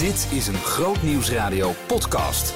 Dit 0.00 0.28
is 0.32 0.46
een 0.46 0.54
Groot 0.54 1.02
Nieuwsradio 1.02 1.72
podcast. 1.86 2.54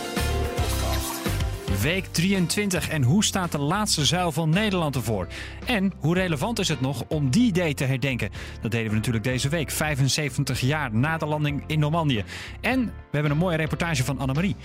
Week 1.83 2.07
23 2.07 2.89
en 2.89 3.03
hoe 3.03 3.25
staat 3.25 3.53
de 3.53 3.59
laatste 3.59 4.05
zuil 4.05 4.33
van 4.33 4.49
Nederland 4.51 4.97
ervoor? 4.97 5.27
En 5.67 5.93
hoe 5.99 6.15
relevant 6.15 6.59
is 6.59 6.69
het 6.69 6.81
nog 6.81 7.05
om 7.09 7.31
die 7.31 7.53
day 7.53 7.75
te 7.75 7.85
herdenken? 7.85 8.31
Dat 8.61 8.71
deden 8.71 8.89
we 8.89 8.97
natuurlijk 8.97 9.25
deze 9.25 9.49
week, 9.49 9.71
75 9.71 10.61
jaar 10.61 10.95
na 10.95 11.17
de 11.17 11.27
landing 11.27 11.65
in 11.67 11.79
Normandië. 11.79 12.25
En 12.61 12.85
we 12.85 12.93
hebben 13.11 13.31
een 13.31 13.39
mooie 13.39 13.57
reportage 13.57 14.05
van 14.05 14.19
Annemarie 14.19 14.57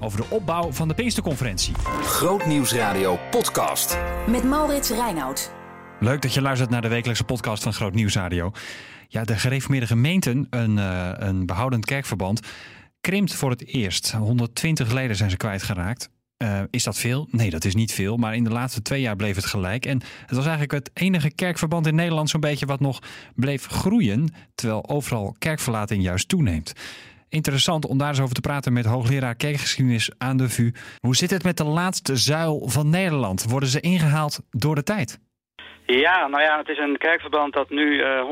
over 0.00 0.20
de 0.20 0.26
opbouw 0.28 0.72
van 0.72 0.88
de 0.88 0.94
Pinksterconferentie. 0.94 1.74
Groot 2.02 2.46
Nieuwsradio 2.46 3.18
podcast. 3.30 3.98
Met 4.26 4.44
Maurits 4.44 4.90
Reinoud. 4.90 5.52
Leuk 6.00 6.22
dat 6.22 6.34
je 6.34 6.42
luistert 6.42 6.70
naar 6.70 6.82
de 6.82 6.88
wekelijkse 6.88 7.24
podcast 7.24 7.62
van 7.62 7.72
Groot 7.72 7.94
Nieuwsradio. 7.94 8.52
Ja, 9.12 9.24
de 9.24 9.36
gereformeerde 9.36 9.86
gemeenten, 9.86 10.46
een, 10.50 10.76
uh, 10.76 11.10
een 11.14 11.46
behoudend 11.46 11.84
kerkverband, 11.84 12.40
krimpt 13.00 13.34
voor 13.34 13.50
het 13.50 13.66
eerst. 13.66 14.12
120 14.12 14.92
leden 14.92 15.16
zijn 15.16 15.30
ze 15.30 15.36
kwijtgeraakt. 15.36 16.10
Uh, 16.38 16.60
is 16.70 16.82
dat 16.82 16.98
veel? 16.98 17.28
Nee, 17.30 17.50
dat 17.50 17.64
is 17.64 17.74
niet 17.74 17.92
veel. 17.92 18.16
Maar 18.16 18.34
in 18.34 18.44
de 18.44 18.50
laatste 18.50 18.82
twee 18.82 19.00
jaar 19.00 19.16
bleef 19.16 19.36
het 19.36 19.44
gelijk. 19.44 19.86
En 19.86 20.00
het 20.26 20.36
was 20.36 20.44
eigenlijk 20.46 20.72
het 20.72 20.90
enige 20.92 21.30
kerkverband 21.30 21.86
in 21.86 21.94
Nederland 21.94 22.30
zo'n 22.30 22.40
beetje 22.40 22.66
wat 22.66 22.80
nog 22.80 22.98
bleef 23.34 23.66
groeien. 23.66 24.34
Terwijl 24.54 24.88
overal 24.88 25.36
kerkverlating 25.38 26.02
juist 26.02 26.28
toeneemt. 26.28 26.72
Interessant 27.28 27.86
om 27.86 27.98
daar 27.98 28.08
eens 28.08 28.20
over 28.20 28.34
te 28.34 28.40
praten 28.40 28.72
met 28.72 28.84
hoogleraar 28.84 29.34
kerkgeschiedenis 29.34 30.10
aan 30.18 30.36
de 30.36 30.48
VU. 30.48 30.72
Hoe 30.98 31.16
zit 31.16 31.30
het 31.30 31.42
met 31.42 31.56
de 31.56 31.64
laatste 31.64 32.16
zuil 32.16 32.68
van 32.68 32.90
Nederland? 32.90 33.44
Worden 33.44 33.68
ze 33.68 33.80
ingehaald 33.80 34.40
door 34.50 34.74
de 34.74 34.82
tijd? 34.82 35.18
Ja, 35.86 36.26
nou 36.26 36.42
ja, 36.42 36.58
het 36.58 36.68
is 36.68 36.78
een 36.78 36.98
kerkverband 36.98 37.52
dat 37.52 37.70
nu 37.70 37.86
uh, 37.92 38.06
107.000 38.06 38.28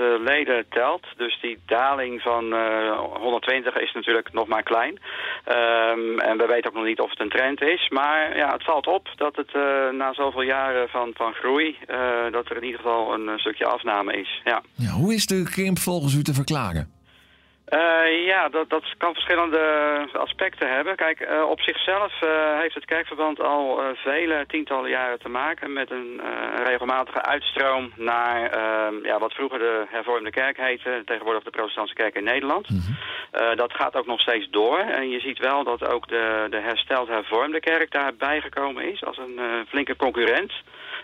uh, 0.00 0.20
leden 0.24 0.64
telt. 0.68 1.06
Dus 1.16 1.38
die 1.40 1.58
daling 1.66 2.22
van 2.22 2.44
uh, 2.44 2.98
120 2.98 3.76
is 3.76 3.92
natuurlijk 3.92 4.32
nog 4.32 4.46
maar 4.46 4.62
klein. 4.62 4.92
Um, 4.92 6.18
en 6.18 6.36
we 6.38 6.46
weten 6.46 6.70
ook 6.70 6.76
nog 6.76 6.84
niet 6.84 7.00
of 7.00 7.10
het 7.10 7.20
een 7.20 7.28
trend 7.28 7.60
is. 7.60 7.88
Maar 7.88 8.36
ja, 8.36 8.52
het 8.52 8.64
valt 8.64 8.86
op 8.86 9.08
dat 9.16 9.36
het 9.36 9.52
na 9.92 10.12
zoveel 10.12 10.42
jaren 10.42 10.88
van, 10.88 11.10
van 11.14 11.32
groei... 11.32 11.78
dat 12.30 12.50
er 12.50 12.56
in 12.56 12.64
ieder 12.64 12.80
geval 12.80 13.14
een 13.14 13.38
stukje 13.38 13.66
afname 13.66 14.12
is. 14.12 14.40
Ja. 14.44 14.62
Ja, 14.74 14.90
hoe 14.90 15.14
is 15.14 15.26
de 15.26 15.42
krimp 15.42 15.78
volgens 15.78 16.14
u 16.14 16.22
te 16.22 16.34
verklaren? 16.34 16.97
Uh, 17.70 18.24
ja, 18.26 18.48
dat, 18.48 18.70
dat 18.70 18.84
kan 18.98 19.12
verschillende 19.12 20.08
aspecten 20.12 20.74
hebben. 20.74 20.96
Kijk, 20.96 21.20
uh, 21.20 21.42
op 21.50 21.60
zichzelf 21.60 22.22
uh, 22.22 22.30
heeft 22.60 22.74
het 22.74 22.84
kerkverband 22.84 23.40
al 23.40 23.80
vele 23.94 24.44
tientallen 24.46 24.90
jaren 24.90 25.18
te 25.18 25.28
maken 25.28 25.72
met 25.72 25.90
een 25.90 26.20
regelmatige 26.64 27.22
uitstroom 27.22 27.92
naar 27.96 28.58
ja, 29.02 29.18
wat 29.18 29.32
vroeger 29.32 29.58
de 29.58 29.86
hervormde 29.88 30.30
kerk 30.30 30.56
heette, 30.56 31.02
tegenwoordig 31.04 31.42
de 31.42 31.50
protestantse 31.50 31.94
kerk 31.94 32.14
in 32.14 32.24
Nederland. 32.24 32.70
Mm 32.70 32.80
-hmm. 32.80 33.56
dat 33.56 33.72
gaat 33.72 33.96
ook 33.96 34.06
nog 34.06 34.20
steeds 34.20 34.50
door 34.50 34.78
en 34.78 35.08
je 35.08 35.20
ziet 35.20 35.38
wel 35.38 35.64
dat 35.64 35.92
ook 35.92 36.08
de, 36.08 36.46
de 36.50 36.60
hersteld 36.60 37.08
hervormde 37.08 37.60
kerk 37.60 37.90
daarbij 37.90 38.40
gekomen 38.40 38.92
is 38.92 39.04
als 39.04 39.18
een 39.18 39.66
flinke 39.68 39.96
concurrent. 39.96 40.52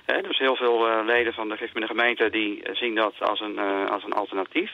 Dus 0.04 0.38
heel 0.38 0.56
veel 0.56 0.88
uh, 0.88 1.04
leden 1.04 1.32
van 1.32 1.48
de 1.48 1.56
gereformeerde 1.56 1.94
gemeente 1.94 2.30
die 2.30 2.62
zien 2.72 2.94
dat 2.94 3.14
als 3.18 3.40
een, 3.40 3.54
uh, 3.54 3.90
als 3.90 4.04
een 4.04 4.12
alternatief. 4.12 4.70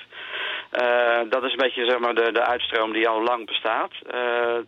Dat 1.28 1.44
is 1.44 1.52
een 1.52 1.64
beetje 1.66 1.84
zeg 1.84 1.98
maar, 1.98 2.14
de, 2.14 2.32
de 2.32 2.44
uitstroom 2.44 2.92
die 2.92 3.08
al 3.08 3.22
lang 3.22 3.46
bestaat. 3.46 3.92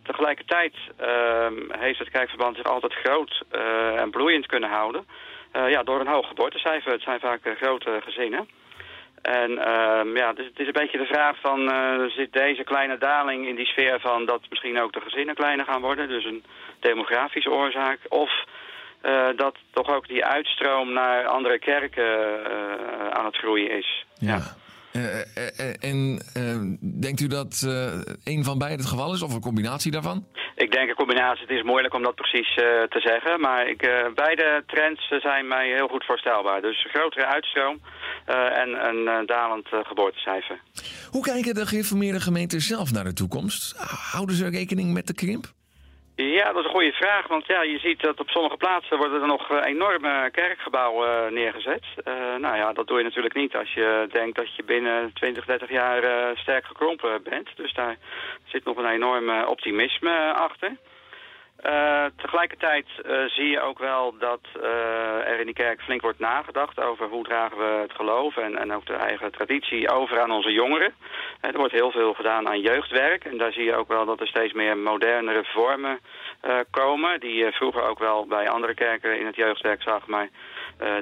tegelijkertijd 0.03 0.73
ehm, 0.97 1.53
heeft 1.69 1.99
het 1.99 2.09
kijkverband 2.09 2.55
zich 2.55 2.65
altijd 2.65 2.93
groot 2.93 3.43
en 3.95 4.09
bloeiend 4.09 4.45
kunnen 4.45 4.69
houden. 4.69 5.05
ja, 5.53 5.83
door 5.83 5.99
een 5.99 6.07
hoog 6.07 6.27
geboortecijfer. 6.27 6.91
Het 6.91 7.01
zijn 7.01 7.19
vaak 7.19 7.55
grote 7.59 8.01
gezinnen. 8.03 8.49
En 9.21 9.57
ehm, 9.57 10.17
ja, 10.17 10.33
dus 10.33 10.45
het 10.45 10.59
is 10.59 10.67
een 10.67 10.81
beetje 10.81 10.97
de 10.97 11.13
vraag 11.13 11.37
van, 11.39 11.71
zit 12.15 12.33
deze 12.33 12.63
kleine 12.63 12.97
daling 12.97 13.47
in 13.47 13.55
die 13.55 13.65
sfeer 13.65 13.99
van 13.99 14.25
dat 14.25 14.41
misschien 14.49 14.79
ook 14.79 14.93
de 14.93 15.01
gezinnen 15.01 15.35
kleiner 15.35 15.65
gaan 15.65 15.81
worden? 15.81 16.07
Dus 16.07 16.25
een 16.25 16.43
demografische 16.79 17.51
oorzaak. 17.51 17.99
Of 18.09 18.31
uh, 19.03 19.37
dat 19.37 19.55
toch 19.71 19.95
ook 19.95 20.07
die 20.07 20.25
uitstroom 20.25 20.93
naar 20.93 21.25
andere 21.25 21.59
kerken 21.59 22.03
uh, 22.03 23.09
aan 23.09 23.25
het 23.25 23.37
groeien 23.37 23.77
is. 23.77 24.05
Ja. 24.17 24.41
Uh, 24.95 25.83
en 25.83 26.21
denkt 26.99 27.19
u 27.19 27.27
dat 27.27 27.61
een 28.23 28.43
van 28.43 28.57
beide 28.57 28.77
het 28.77 28.89
geval 28.89 29.13
is 29.13 29.21
of 29.21 29.33
een 29.33 29.41
combinatie 29.41 29.91
daarvan? 29.91 30.25
Ik 30.55 30.71
denk 30.71 30.89
een 30.89 30.95
combinatie. 30.95 31.41
Het 31.41 31.57
is 31.57 31.63
moeilijk 31.63 31.93
om 31.93 32.03
dat 32.03 32.15
precies 32.15 32.53
te 32.55 32.99
zeggen. 32.99 33.39
Maar 33.39 33.67
ik, 33.67 34.11
beide 34.15 34.63
trends 34.67 35.07
zijn 35.07 35.47
mij 35.47 35.67
heel 35.67 35.87
goed 35.87 36.05
voorstelbaar. 36.05 36.61
Dus 36.61 36.87
grotere 36.89 37.25
uitstroom 37.25 37.81
en 38.25 38.87
een 38.87 39.25
dalend 39.25 39.67
geboortecijfer. 39.67 40.59
Hoe 41.11 41.23
kijken 41.23 41.53
de 41.53 41.67
geïnformeerde 41.67 42.19
gemeenten 42.19 42.61
zelf 42.61 42.91
naar 42.91 43.03
de 43.03 43.13
toekomst? 43.13 43.75
Houden 44.11 44.35
ze 44.35 44.49
rekening 44.49 44.93
met 44.93 45.07
de 45.07 45.13
krimp? 45.13 45.45
Ja, 46.15 46.45
dat 46.45 46.57
is 46.57 46.65
een 46.65 46.71
goede 46.71 46.91
vraag, 46.91 47.27
want 47.27 47.45
ja, 47.45 47.61
je 47.61 47.79
ziet 47.79 48.01
dat 48.01 48.19
op 48.19 48.29
sommige 48.29 48.57
plaatsen 48.57 48.97
worden 48.97 49.21
er 49.21 49.27
nog 49.27 49.63
enorme 49.63 50.29
kerkgebouwen 50.31 51.25
uh, 51.25 51.31
neergezet. 51.31 51.83
Uh, 52.07 52.13
nou 52.35 52.55
ja, 52.55 52.73
dat 52.73 52.87
doe 52.87 52.97
je 52.97 53.03
natuurlijk 53.03 53.35
niet 53.35 53.55
als 53.55 53.73
je 53.73 54.07
denkt 54.11 54.35
dat 54.35 54.55
je 54.55 54.63
binnen 54.63 55.13
20, 55.13 55.45
30 55.45 55.69
jaar 55.69 56.31
sterk 56.37 56.65
gekrompen 56.65 57.23
bent. 57.23 57.49
Dus 57.55 57.73
daar 57.73 57.97
zit 58.45 58.65
nog 58.65 58.77
een 58.77 58.89
enorm 58.89 59.43
optimisme 59.43 60.33
achter. 60.33 60.77
Uh, 61.65 62.05
tegelijkertijd 62.15 62.85
uh, 63.05 63.23
zie 63.25 63.49
je 63.49 63.61
ook 63.61 63.79
wel 63.79 64.15
dat 64.19 64.39
uh, 64.57 64.63
er 65.27 65.39
in 65.39 65.45
die 65.45 65.55
kerk 65.55 65.81
flink 65.81 66.01
wordt 66.01 66.19
nagedacht 66.19 66.79
over 66.79 67.07
hoe 67.07 67.23
dragen 67.23 67.57
we 67.57 67.79
het 67.81 67.91
geloof 67.91 68.37
en, 68.37 68.57
en 68.57 68.73
ook 68.73 68.85
de 68.85 68.93
eigen 68.93 69.31
traditie 69.31 69.89
over 69.89 70.19
aan 70.19 70.31
onze 70.31 70.51
jongeren. 70.51 70.93
er 71.41 71.57
wordt 71.57 71.73
heel 71.73 71.91
veel 71.91 72.13
gedaan 72.13 72.47
aan 72.47 72.61
jeugdwerk 72.61 73.25
en 73.25 73.37
daar 73.37 73.51
zie 73.51 73.63
je 73.63 73.75
ook 73.75 73.87
wel 73.87 74.05
dat 74.05 74.19
er 74.19 74.27
steeds 74.27 74.53
meer 74.53 74.77
modernere 74.77 75.43
vormen 75.43 75.99
komen. 76.69 77.19
Die 77.19 77.35
je 77.35 77.51
vroeger 77.51 77.83
ook 77.83 77.99
wel 77.99 78.25
bij 78.25 78.49
andere 78.49 78.73
kerken 78.73 79.19
in 79.19 79.25
het 79.25 79.35
jeugdwerk 79.35 79.81
zag, 79.81 80.07
maar 80.07 80.29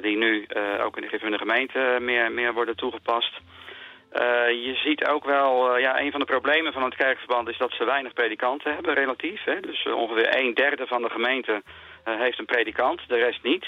die 0.00 0.16
nu 0.16 0.46
ook 0.84 0.96
in 0.96 1.30
de 1.30 1.38
gemeente 1.38 1.96
meer, 2.00 2.32
meer 2.32 2.52
worden 2.52 2.76
toegepast. 2.76 3.40
Uh, 4.14 4.64
je 4.66 4.74
ziet 4.74 5.06
ook 5.06 5.24
wel, 5.24 5.76
uh, 5.76 5.82
ja, 5.82 6.00
een 6.00 6.10
van 6.10 6.20
de 6.20 6.26
problemen 6.26 6.72
van 6.72 6.82
het 6.82 6.94
kerkverband 6.94 7.48
is 7.48 7.58
dat 7.58 7.72
ze 7.72 7.84
weinig 7.84 8.12
predikanten 8.12 8.74
hebben, 8.74 8.94
relatief. 8.94 9.44
Hè? 9.44 9.60
Dus 9.60 9.84
uh, 9.84 9.94
ongeveer 9.94 10.36
een 10.36 10.54
derde 10.54 10.86
van 10.86 11.02
de 11.02 11.10
gemeente 11.10 11.62
heeft 12.04 12.38
een 12.38 12.44
predikant, 12.44 13.00
de 13.08 13.16
rest 13.16 13.42
niet. 13.42 13.66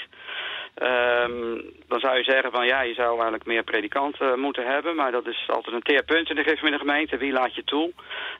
Um, 0.83 1.61
dan 1.87 1.99
zou 1.99 2.17
je 2.17 2.23
zeggen 2.23 2.51
van 2.51 2.65
ja, 2.65 2.81
je 2.81 2.93
zou 2.93 3.13
eigenlijk 3.13 3.45
meer 3.45 3.63
predikanten 3.63 4.39
moeten 4.39 4.65
hebben, 4.65 4.95
maar 4.95 5.11
dat 5.11 5.27
is 5.27 5.45
altijd 5.47 5.75
een 5.75 5.81
teerpunt 5.81 6.29
in 6.29 6.35
de 6.35 6.77
gemeente. 6.77 7.17
Wie 7.17 7.31
laat 7.31 7.55
je 7.55 7.63
toe? 7.63 7.91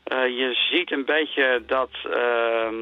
je 0.10 0.54
ziet 0.70 0.92
een 0.92 1.06
beetje 1.06 1.64
dat 1.66 1.90
ehm, 2.12 2.76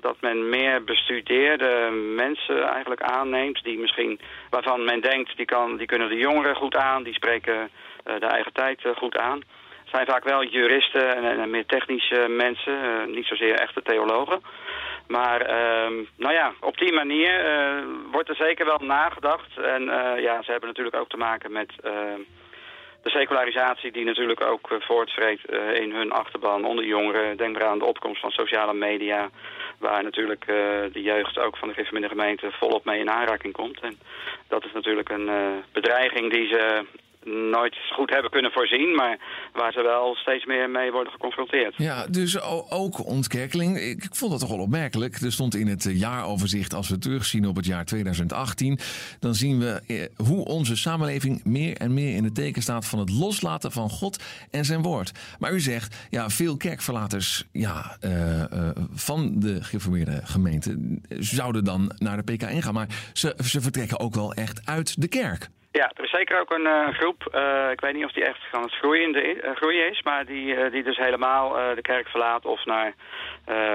dat 0.00 0.16
men 0.20 0.48
meer 0.48 0.84
bestudeerde 0.84 1.90
mensen 2.16 2.62
eigenlijk 2.62 3.02
aanneemt, 3.02 3.62
die 3.64 3.78
misschien, 3.78 4.20
waarvan 4.50 4.84
men 4.84 5.00
denkt, 5.00 5.36
die, 5.36 5.46
kan, 5.46 5.76
die 5.76 5.86
kunnen 5.86 6.08
de 6.08 6.16
jongeren 6.16 6.56
goed 6.56 6.76
aan, 6.76 7.02
die 7.02 7.14
spreken 7.14 7.70
de 8.04 8.26
eigen 8.26 8.52
tijd 8.52 8.80
goed 8.96 9.18
aan. 9.18 9.42
Het 9.88 9.96
zijn 9.96 10.06
vaak 10.06 10.24
wel 10.24 10.44
juristen 10.44 11.16
en, 11.16 11.40
en 11.40 11.50
meer 11.50 11.66
technische 11.66 12.28
mensen, 12.28 12.84
uh, 12.84 13.14
niet 13.14 13.26
zozeer 13.26 13.54
echte 13.54 13.82
theologen. 13.82 14.42
Maar 15.06 15.40
uh, 15.40 16.06
nou 16.16 16.34
ja, 16.34 16.52
op 16.60 16.78
die 16.78 16.92
manier 16.92 17.44
wordt 18.10 18.28
er 18.28 18.34
zeker 18.34 18.66
wel 18.66 18.78
nagedacht. 18.78 19.56
En 19.56 19.82
ja, 20.20 20.42
ze 20.42 20.50
hebben 20.50 20.68
natuurlijk 20.68 20.96
ook 20.96 21.08
te 21.08 21.16
maken 21.16 21.52
met 21.52 21.72
de 23.08 23.18
secularisatie 23.18 23.92
die 23.92 24.04
natuurlijk 24.04 24.40
ook 24.40 24.68
voortvreet 24.78 25.40
in 25.74 25.92
hun 25.92 26.12
achterban 26.12 26.64
onder 26.64 26.84
jongeren. 26.84 27.36
Denk 27.36 27.58
maar 27.58 27.66
aan 27.66 27.78
de 27.78 27.84
opkomst 27.84 28.20
van 28.20 28.30
sociale 28.30 28.74
media, 28.74 29.30
waar 29.78 30.02
natuurlijk 30.02 30.46
de 30.92 31.02
jeugd 31.02 31.38
ook 31.38 31.56
van 31.56 31.68
de 31.68 32.08
gemeente 32.08 32.50
volop 32.50 32.84
mee 32.84 33.00
in 33.00 33.10
aanraking 33.10 33.52
komt. 33.52 33.80
En 33.80 33.98
dat 34.48 34.64
is 34.64 34.72
natuurlijk 34.72 35.08
een 35.08 35.30
bedreiging 35.72 36.32
die 36.32 36.46
ze 36.46 36.84
nooit 37.50 37.76
goed 37.90 38.10
hebben 38.10 38.30
kunnen 38.30 38.50
voorzien, 38.50 38.94
maar 38.94 39.18
waar 39.52 39.72
ze 39.72 39.82
wel 39.82 40.14
steeds 40.14 40.44
meer 40.44 40.70
mee 40.70 40.92
worden 40.92 41.12
geconfronteerd. 41.12 41.74
Ja, 41.76 42.06
dus 42.06 42.40
ook 42.70 43.06
ontkerkeling. 43.06 43.78
Ik 43.78 44.06
vond 44.10 44.30
dat 44.30 44.40
toch 44.40 44.50
wel 44.50 44.58
opmerkelijk. 44.58 45.16
Er 45.16 45.32
stond 45.32 45.54
in 45.54 45.66
het 45.66 45.86
eh, 45.86 46.00
jaaroverzicht, 46.00 46.74
als 46.74 46.88
we 46.88 46.98
terugzien 46.98 47.46
op 47.46 47.56
het 47.56 47.66
jaar 47.66 47.84
2018, 47.84 48.78
dan 49.20 49.34
zien 49.34 49.58
we 49.58 49.80
eh, 49.86 50.26
hoe 50.26 50.44
onze 50.44 50.76
samenleving 50.76 51.44
meer 51.44 51.76
en 51.76 51.94
meer 51.94 52.14
in 52.14 52.24
het 52.24 52.34
teken 52.34 52.62
staat 52.62 52.86
van 52.86 52.98
het 52.98 53.10
loslaten 53.10 53.72
van 53.72 53.90
God 53.90 54.24
en 54.50 54.64
zijn 54.64 54.82
woord. 54.82 55.12
Maar 55.38 55.52
u 55.52 55.60
zegt, 55.60 56.06
ja, 56.10 56.30
veel 56.30 56.56
kerkverlaters 56.56 57.44
ja, 57.52 57.96
uh, 58.04 58.44
van 58.92 59.40
de 59.40 59.64
gereformeerde 59.64 60.20
gemeente 60.24 60.98
zouden 61.08 61.64
dan 61.64 61.92
naar 61.98 62.24
de 62.24 62.32
PKN 62.32 62.60
gaan, 62.60 62.74
maar 62.74 63.10
ze, 63.12 63.36
ze 63.44 63.60
vertrekken 63.60 64.00
ook 64.00 64.14
wel 64.14 64.34
echt 64.34 64.66
uit 64.66 65.00
de 65.00 65.08
kerk. 65.08 65.48
Ja, 65.70 65.90
er 65.94 66.04
is 66.04 66.10
zeker 66.10 66.40
ook 66.40 66.50
een 66.50 66.66
uh, 66.66 66.88
groep, 66.88 67.28
uh, 67.34 67.70
ik 67.70 67.80
weet 67.80 67.94
niet 67.94 68.04
of 68.04 68.12
die 68.12 68.24
echt 68.24 68.38
gaan 68.52 68.62
het 68.62 68.72
groeien, 68.72 69.12
de, 69.12 69.54
uh, 69.62 69.90
is, 69.90 70.02
maar 70.02 70.26
die, 70.26 70.70
die 70.70 70.82
dus 70.82 70.96
helemaal 70.96 71.52
de 71.74 71.82
kerk 71.82 72.08
verlaat 72.08 72.44
of 72.44 72.64
naar 72.64 72.94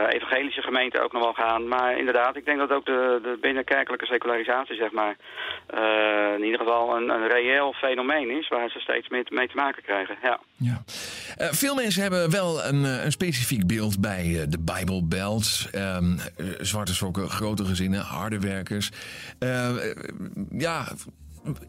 evangelische 0.10 0.62
gemeenten 0.62 1.04
ook 1.04 1.12
nog 1.12 1.24
wel 1.24 1.34
gaan. 1.34 1.68
Maar 1.68 1.98
inderdaad, 1.98 2.36
ik 2.36 2.46
denk 2.46 2.58
dat 2.58 2.72
ook 2.72 2.86
de, 2.86 3.20
de 3.24 3.38
binnenkerkelijke 3.42 4.06
secularisatie, 4.06 4.76
zeg 4.76 4.92
maar, 4.92 5.16
in 6.36 6.44
ieder 6.44 6.60
geval 6.60 6.96
een, 6.96 7.10
een 7.10 7.28
reëel 7.28 7.74
fenomeen 7.74 8.30
is 8.30 8.48
waar 8.48 8.70
ze 8.70 8.80
steeds 8.80 9.10
mee, 9.10 9.24
mee 9.30 9.48
te 9.48 9.56
maken 9.56 9.84
krijgen. 9.84 10.18
Ja. 10.22 10.40
ja. 10.58 10.84
veel 11.52 11.76
mensen 11.76 12.02
hebben 12.02 12.32
wel 12.32 12.64
een, 12.64 12.84
een 12.84 13.12
specifiek 13.12 13.68
beeld 13.68 14.02
bij 14.02 14.46
de 14.50 14.60
Bible 14.60 15.04
Belt. 15.04 15.68
Ehm, 15.72 16.18
zwarte 16.60 16.94
sokken, 16.94 17.30
grote 17.30 17.66
gezinnen, 17.66 18.00
harde 18.00 18.40
werkers. 18.40 18.90
ja, 20.58 20.84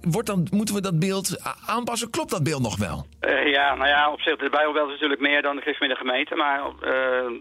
wordt 0.00 0.26
dan, 0.26 0.46
moeten 0.50 0.74
we 0.74 0.80
dat 0.80 0.98
beeld 0.98 1.56
aanpassen? 1.66 2.10
Klopt 2.10 2.30
dat 2.30 2.42
beeld 2.42 2.62
nog 2.62 2.76
wel? 2.76 3.06
Uh, 3.20 3.50
ja, 3.50 3.74
nou 3.74 3.88
ja, 3.88 4.10
op 4.12 4.20
zich, 4.20 4.36
de 4.36 4.50
Bijbelbelt 4.50 4.86
is 4.86 4.92
natuurlijk 4.92 5.20
meer 5.20 5.42
dan 5.42 5.56
de 5.56 5.62
Christelijke 5.62 5.96
gemeente. 5.96 6.34
Maar 6.34 6.60
uh, 6.60 6.92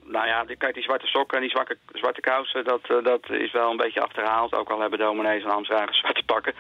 nou 0.03 0.27
ja, 0.27 0.45
kijk, 0.57 0.74
die 0.74 0.83
zwarte 0.83 1.07
sokken 1.07 1.38
en 1.38 1.44
die 1.44 1.57
zwarte, 1.94 2.21
kousen, 2.21 2.63
dat, 2.63 2.81
uh, 2.89 3.03
dat 3.03 3.30
is 3.30 3.51
wel 3.51 3.71
een 3.71 3.77
beetje 3.77 4.01
achterhaald. 4.01 4.56
Ook 4.56 4.69
al 4.69 4.80
hebben 4.80 5.00
dominees 5.00 5.44
en 5.44 5.50
ambtsdragers 5.50 6.00
zwarte 6.03 6.24
pakken. 6.25 6.53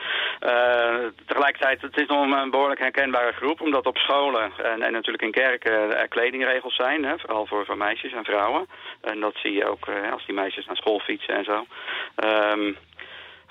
tegelijkertijd, 1.25 1.81
het 1.81 2.01
is 2.01 2.07
nog 2.07 2.31
een 2.31 2.49
behoorlijk 2.49 2.79
herkenbare 2.79 3.31
groep. 3.31 3.61
Omdat 3.61 3.85
op 3.85 3.97
scholen 3.97 4.51
en, 4.57 4.81
en 4.81 4.91
natuurlijk 4.91 5.23
in 5.23 5.31
kerken 5.31 5.97
er 5.97 6.07
kledingregels 6.07 6.75
zijn. 6.75 7.03
Hè, 7.03 7.17
vooral 7.17 7.45
voor, 7.45 7.65
voor 7.65 7.77
meisjes 7.77 8.13
en 8.13 8.23
vrouwen. 8.23 8.67
En 9.01 9.19
dat 9.19 9.35
zie 9.35 9.53
je 9.53 9.69
ook 9.69 9.87
als 10.11 10.25
die 10.25 10.35
meisjes 10.35 10.65
naar 10.65 10.75
school 10.75 10.99
fietsen 10.99 11.35
en 11.35 11.43
zo. 11.43 11.65
Um, 12.53 12.77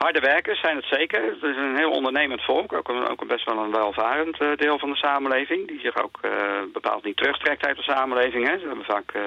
Harde 0.02 0.20
werkers 0.20 0.60
zijn 0.60 0.76
het 0.76 0.84
zeker. 0.84 1.22
Het 1.22 1.43
is 1.43 1.56
een 1.56 1.76
heel 1.76 1.90
ondernemend 1.90 2.43
volk. 2.43 2.72
Ook, 2.72 2.88
een, 2.88 3.08
ook 3.08 3.20
een 3.20 3.26
best 3.26 3.44
wel 3.44 3.58
een 3.58 3.70
welvarend 3.70 4.40
uh, 4.40 4.56
deel 4.56 4.78
van 4.78 4.90
de 4.90 4.96
samenleving. 4.96 5.69
Die 5.69 5.81
zich 5.81 6.02
ook 6.02 6.19
uh, 6.22 6.31
bepaald 6.72 7.04
niet 7.04 7.16
terugtrekt 7.16 7.66
uit 7.66 7.76
de 7.76 7.82
samenleving. 7.82 8.49
Hè. 8.49 8.58
Ze 8.58 8.66
hebben 8.66 8.84
vaak 8.84 9.14
uh, 9.16 9.22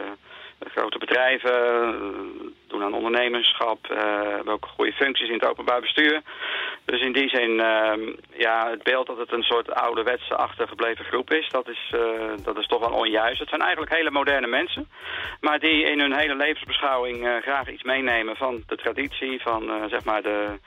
grote 0.69 0.97
bedrijven, 0.97 1.53
doen 2.67 2.83
aan 2.83 2.93
ondernemerschap. 2.93 3.87
hebben 4.35 4.53
ook 4.53 4.65
goede 4.65 4.93
functies 4.93 5.27
in 5.27 5.33
het 5.33 5.45
openbaar 5.49 5.81
bestuur. 5.81 6.21
Dus 6.85 7.01
in 7.01 7.13
die 7.13 7.29
zin, 7.29 7.59
ehm, 7.59 8.01
ja, 8.37 8.69
het 8.69 8.83
beeld 8.83 9.07
dat 9.07 9.17
het 9.17 9.31
een 9.31 9.43
soort 9.43 9.71
ouderwetse 9.73 10.35
achtergebleven 10.35 11.05
groep 11.05 11.31
is, 11.31 11.49
dat 11.49 11.67
is, 11.69 11.93
dat 12.43 12.57
is 12.57 12.67
toch 12.67 12.79
wel 12.79 12.97
onjuist. 12.97 13.39
Het 13.39 13.49
zijn 13.49 13.61
eigenlijk 13.61 13.95
hele 13.95 14.11
moderne 14.11 14.47
mensen, 14.47 14.89
maar 15.41 15.59
die 15.59 15.83
in 15.83 15.99
hun 15.99 16.17
hele 16.17 16.35
levensbeschouwing 16.35 17.39
graag 17.41 17.69
iets 17.69 17.83
meenemen 17.83 18.35
van 18.35 18.63
de 18.67 18.75
traditie, 18.75 19.41
van 19.41 19.89
zeg 19.89 20.03
maar 20.03 20.21
de, 20.21 20.59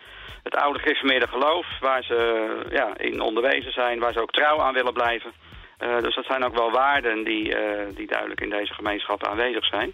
het 0.42 0.56
oude 0.56 0.78
gereformeerde 0.78 1.28
geloof, 1.28 1.66
waar 1.80 2.02
ze 2.02 2.48
ja, 2.70 2.96
in 2.96 3.20
onderwezen 3.20 3.72
zijn, 3.72 3.98
waar 3.98 4.12
ze 4.12 4.20
ook 4.20 4.30
trouw 4.30 4.60
aan 4.60 4.74
willen 4.74 4.92
blijven. 4.92 5.32
Uh, 5.82 5.98
dus 5.98 6.14
dat 6.14 6.24
zijn 6.24 6.44
ook 6.44 6.54
wel 6.54 6.70
waarden 6.70 7.24
die, 7.24 7.48
uh, 7.48 7.56
die 7.94 8.06
duidelijk 8.06 8.40
in 8.40 8.50
deze 8.50 8.74
gemeenschappen 8.74 9.28
aanwezig 9.28 9.66
zijn. 9.66 9.92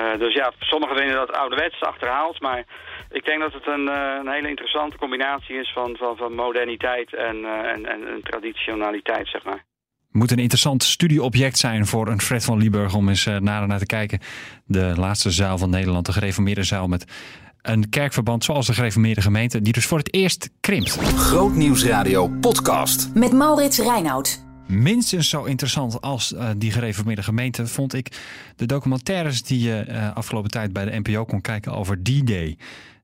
Uh, 0.00 0.18
dus 0.18 0.34
ja, 0.34 0.52
sommigen 0.58 0.96
vinden 0.96 1.16
dat 1.16 1.32
ouderwets 1.32 1.80
achterhaald, 1.80 2.40
maar 2.40 2.64
ik 3.10 3.24
denk 3.24 3.40
dat 3.40 3.52
het 3.52 3.66
een, 3.66 3.86
een 4.20 4.28
hele 4.28 4.48
interessante 4.48 4.96
combinatie 4.96 5.60
is 5.60 5.72
van, 5.72 5.96
van, 5.96 6.16
van 6.16 6.34
moderniteit 6.34 7.14
en, 7.14 7.44
en, 7.44 7.86
en, 7.86 8.20
traditionaliteit, 8.22 9.28
zeg 9.28 9.44
maar. 9.44 9.64
Moet 10.10 10.30
een 10.30 10.38
interessant 10.38 10.82
studieobject 10.82 11.58
zijn 11.58 11.86
voor 11.86 12.08
een 12.08 12.20
Fred 12.20 12.44
van 12.44 12.58
Lieburg 12.58 12.94
om 12.94 13.08
eens 13.08 13.24
nader 13.24 13.68
naar 13.68 13.78
te 13.78 13.86
kijken. 13.86 14.20
De 14.64 14.92
laatste 14.96 15.30
zaal 15.30 15.58
van 15.58 15.70
Nederland, 15.70 16.06
de 16.06 16.12
gereformeerde 16.12 16.62
zaal 16.62 16.86
met 16.86 17.04
een 17.62 17.88
kerkverband 17.88 18.44
zoals 18.44 18.66
de 18.66 18.74
gereformeerde 18.74 19.20
gemeente, 19.20 19.60
die 19.60 19.72
dus 19.72 19.86
voor 19.86 19.98
het 19.98 20.14
eerst 20.14 20.50
krimpt. 20.60 20.90
Grootnieuwsradio 21.16 22.28
podcast. 22.40 23.10
Met 23.14 23.32
Maurits 23.32 23.78
Reinoud. 23.78 24.45
Minstens 24.66 25.28
zo 25.28 25.44
interessant 25.44 26.00
als 26.00 26.32
uh, 26.32 26.48
die 26.56 26.70
gereformeerde 26.70 27.22
gemeente 27.22 27.66
vond 27.66 27.94
ik 27.94 28.20
de 28.56 28.66
documentaires 28.66 29.42
die 29.42 29.60
je 29.60 29.84
uh, 29.88 30.16
afgelopen 30.16 30.50
tijd 30.50 30.72
bij 30.72 30.84
de 30.84 30.98
NPO 30.98 31.24
kon 31.24 31.40
kijken 31.40 31.72
over 31.72 32.02
D-Day. 32.02 32.56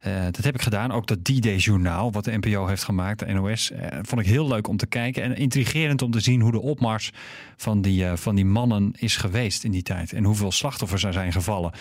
Uh, 0.06 0.24
dat 0.24 0.44
heb 0.44 0.54
ik 0.54 0.62
gedaan. 0.62 0.92
Ook 0.92 1.06
dat 1.06 1.24
D-Day-journaal, 1.24 2.12
wat 2.12 2.24
de 2.24 2.38
NPO 2.38 2.66
heeft 2.66 2.84
gemaakt, 2.84 3.18
de 3.18 3.32
NOS, 3.32 3.70
uh, 3.70 3.78
vond 4.02 4.20
ik 4.20 4.26
heel 4.26 4.48
leuk 4.48 4.68
om 4.68 4.76
te 4.76 4.86
kijken. 4.86 5.22
En 5.22 5.36
intrigerend 5.36 6.02
om 6.02 6.10
te 6.10 6.20
zien 6.20 6.40
hoe 6.40 6.52
de 6.52 6.60
opmars 6.60 7.10
van 7.56 7.82
die, 7.82 8.04
uh, 8.04 8.12
van 8.14 8.34
die 8.34 8.44
mannen 8.44 8.92
is 8.96 9.16
geweest 9.16 9.64
in 9.64 9.70
die 9.70 9.82
tijd. 9.82 10.12
En 10.12 10.24
hoeveel 10.24 10.52
slachtoffers 10.52 11.04
er 11.04 11.12
zijn 11.12 11.32
gevallen. 11.32 11.72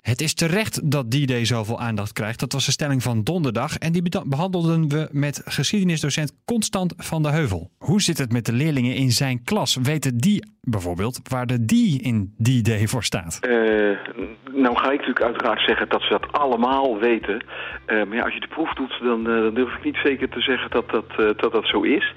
Het 0.00 0.20
is 0.20 0.34
terecht 0.34 0.90
dat 0.90 1.10
D-Day 1.10 1.44
zoveel 1.44 1.80
aandacht 1.80 2.12
krijgt. 2.12 2.38
Dat 2.40 2.52
was 2.52 2.64
de 2.64 2.70
stelling 2.70 3.02
van 3.02 3.24
donderdag. 3.24 3.76
En 3.76 3.92
die 3.92 4.02
behandelden 4.26 4.88
we 4.88 5.08
met 5.12 5.42
geschiedenisdocent 5.44 6.32
Constant 6.44 6.94
van 6.96 7.22
de 7.22 7.28
Heuvel. 7.28 7.70
Hoe 7.78 8.02
zit 8.02 8.18
het 8.18 8.32
met 8.32 8.46
de 8.46 8.52
leerlingen 8.52 8.94
in 8.94 9.12
zijn 9.12 9.42
klas? 9.42 9.76
Weten 9.82 10.18
die 10.18 10.44
bijvoorbeeld 10.62 11.20
waar 11.28 11.46
de 11.46 11.64
D 11.64 11.72
in 12.02 12.34
D-Day 12.42 12.86
voor 12.86 13.04
staat? 13.04 13.38
nou 14.52 14.76
ga 14.76 14.90
ik 14.90 14.98
natuurlijk 14.98 15.22
uiteraard 15.22 15.60
zeggen 15.60 15.88
dat 15.88 16.02
ze 16.02 16.08
dat 16.08 16.32
allemaal 16.32 16.98
weten. 16.98 17.44
Uh, 17.86 18.04
maar 18.04 18.16
ja, 18.16 18.22
als 18.22 18.34
je 18.34 18.40
de 18.40 18.46
proef 18.46 18.72
doet, 18.72 18.98
dan, 19.02 19.20
uh, 19.20 19.42
dan, 19.42 19.54
durf 19.54 19.76
ik 19.76 19.84
niet 19.84 20.00
zeker 20.04 20.28
te 20.28 20.40
zeggen 20.40 20.70
dat 20.70 20.90
dat, 20.90 21.38
dat 21.38 21.52
dat 21.52 21.66
zo 21.66 21.80
is. 21.80 22.14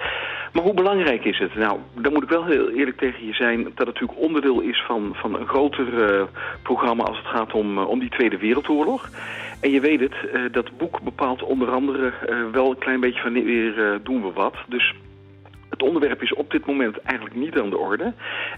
Maar 0.53 0.63
hoe 0.63 0.73
belangrijk 0.73 1.25
is 1.25 1.39
het? 1.39 1.55
Nou, 1.55 1.79
dan 1.93 2.13
moet 2.13 2.23
ik 2.23 2.29
wel 2.29 2.45
heel 2.45 2.69
eerlijk 2.69 2.97
tegen 2.97 3.25
je 3.25 3.33
zijn... 3.33 3.63
dat 3.63 3.77
het 3.77 3.85
natuurlijk 3.85 4.19
onderdeel 4.19 4.59
is 4.59 4.83
van, 4.87 5.11
van 5.13 5.39
een 5.39 5.47
groter 5.47 5.85
programma... 6.63 7.03
als 7.03 7.17
het 7.17 7.27
gaat 7.27 7.53
om, 7.53 7.77
om 7.77 7.99
die 7.99 8.09
Tweede 8.09 8.37
Wereldoorlog. 8.37 9.09
En 9.59 9.71
je 9.71 9.79
weet 9.79 9.99
het, 9.99 10.13
dat 10.53 10.77
boek 10.77 11.01
bepaalt 11.01 11.43
onder 11.43 11.71
andere 11.71 12.13
wel 12.51 12.69
een 12.69 12.77
klein 12.77 12.99
beetje 12.99 13.21
van 13.21 13.33
weer 13.33 13.99
doen 14.03 14.21
we 14.21 14.31
wat. 14.31 14.55
Dus 14.67 14.93
het 15.73 15.83
onderwerp 15.83 16.21
is 16.21 16.33
op 16.33 16.51
dit 16.51 16.65
moment 16.65 17.01
eigenlijk 17.01 17.35
niet 17.35 17.59
aan 17.59 17.69
de 17.69 17.77
orde. 17.77 18.13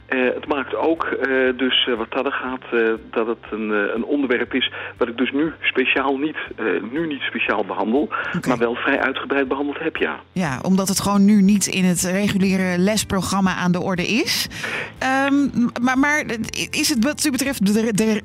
Uh, 0.10 0.34
het 0.34 0.48
maakt 0.48 0.76
ook 0.76 1.04
uh, 1.06 1.58
dus 1.58 1.88
uh, 1.90 1.98
wat 1.98 2.12
dat 2.12 2.34
gaat 2.34 2.64
dat 3.12 3.28
het 3.28 3.52
een, 3.52 3.70
een, 3.70 4.04
onderwerp 4.04 4.54
is 4.54 4.72
wat 4.98 5.08
ik 5.08 5.18
dus 5.18 5.32
nu 5.32 5.54
speciaal 5.62 6.18
niet, 6.18 6.38
nu 6.92 7.08
niet 7.08 7.22
speciaal 7.22 7.66
behandel, 7.66 8.02
okay. 8.02 8.40
maar 8.48 8.58
wel 8.58 8.76
vrij 8.76 9.00
uitgebreid 9.00 9.48
behandeld 9.48 9.80
heb, 9.80 9.96
ja. 9.96 10.20
Ja, 10.32 10.60
omdat 10.62 10.88
het 10.88 11.00
gewoon 11.00 11.26
nu 11.26 11.42
niet 11.42 11.66
in 11.66 11.84
het 11.84 12.02
reguliere 12.02 12.78
lesprogramma 12.78 13.56
aan 13.56 13.72
de 13.72 13.82
orde 13.82 14.08
is. 14.08 14.48
Um, 15.30 15.52
maar, 15.82 15.98
maar 15.98 16.26
is 16.72 16.90
het 16.90 17.04
wat 17.04 17.26
u 17.26 17.32
betreft 17.32 17.62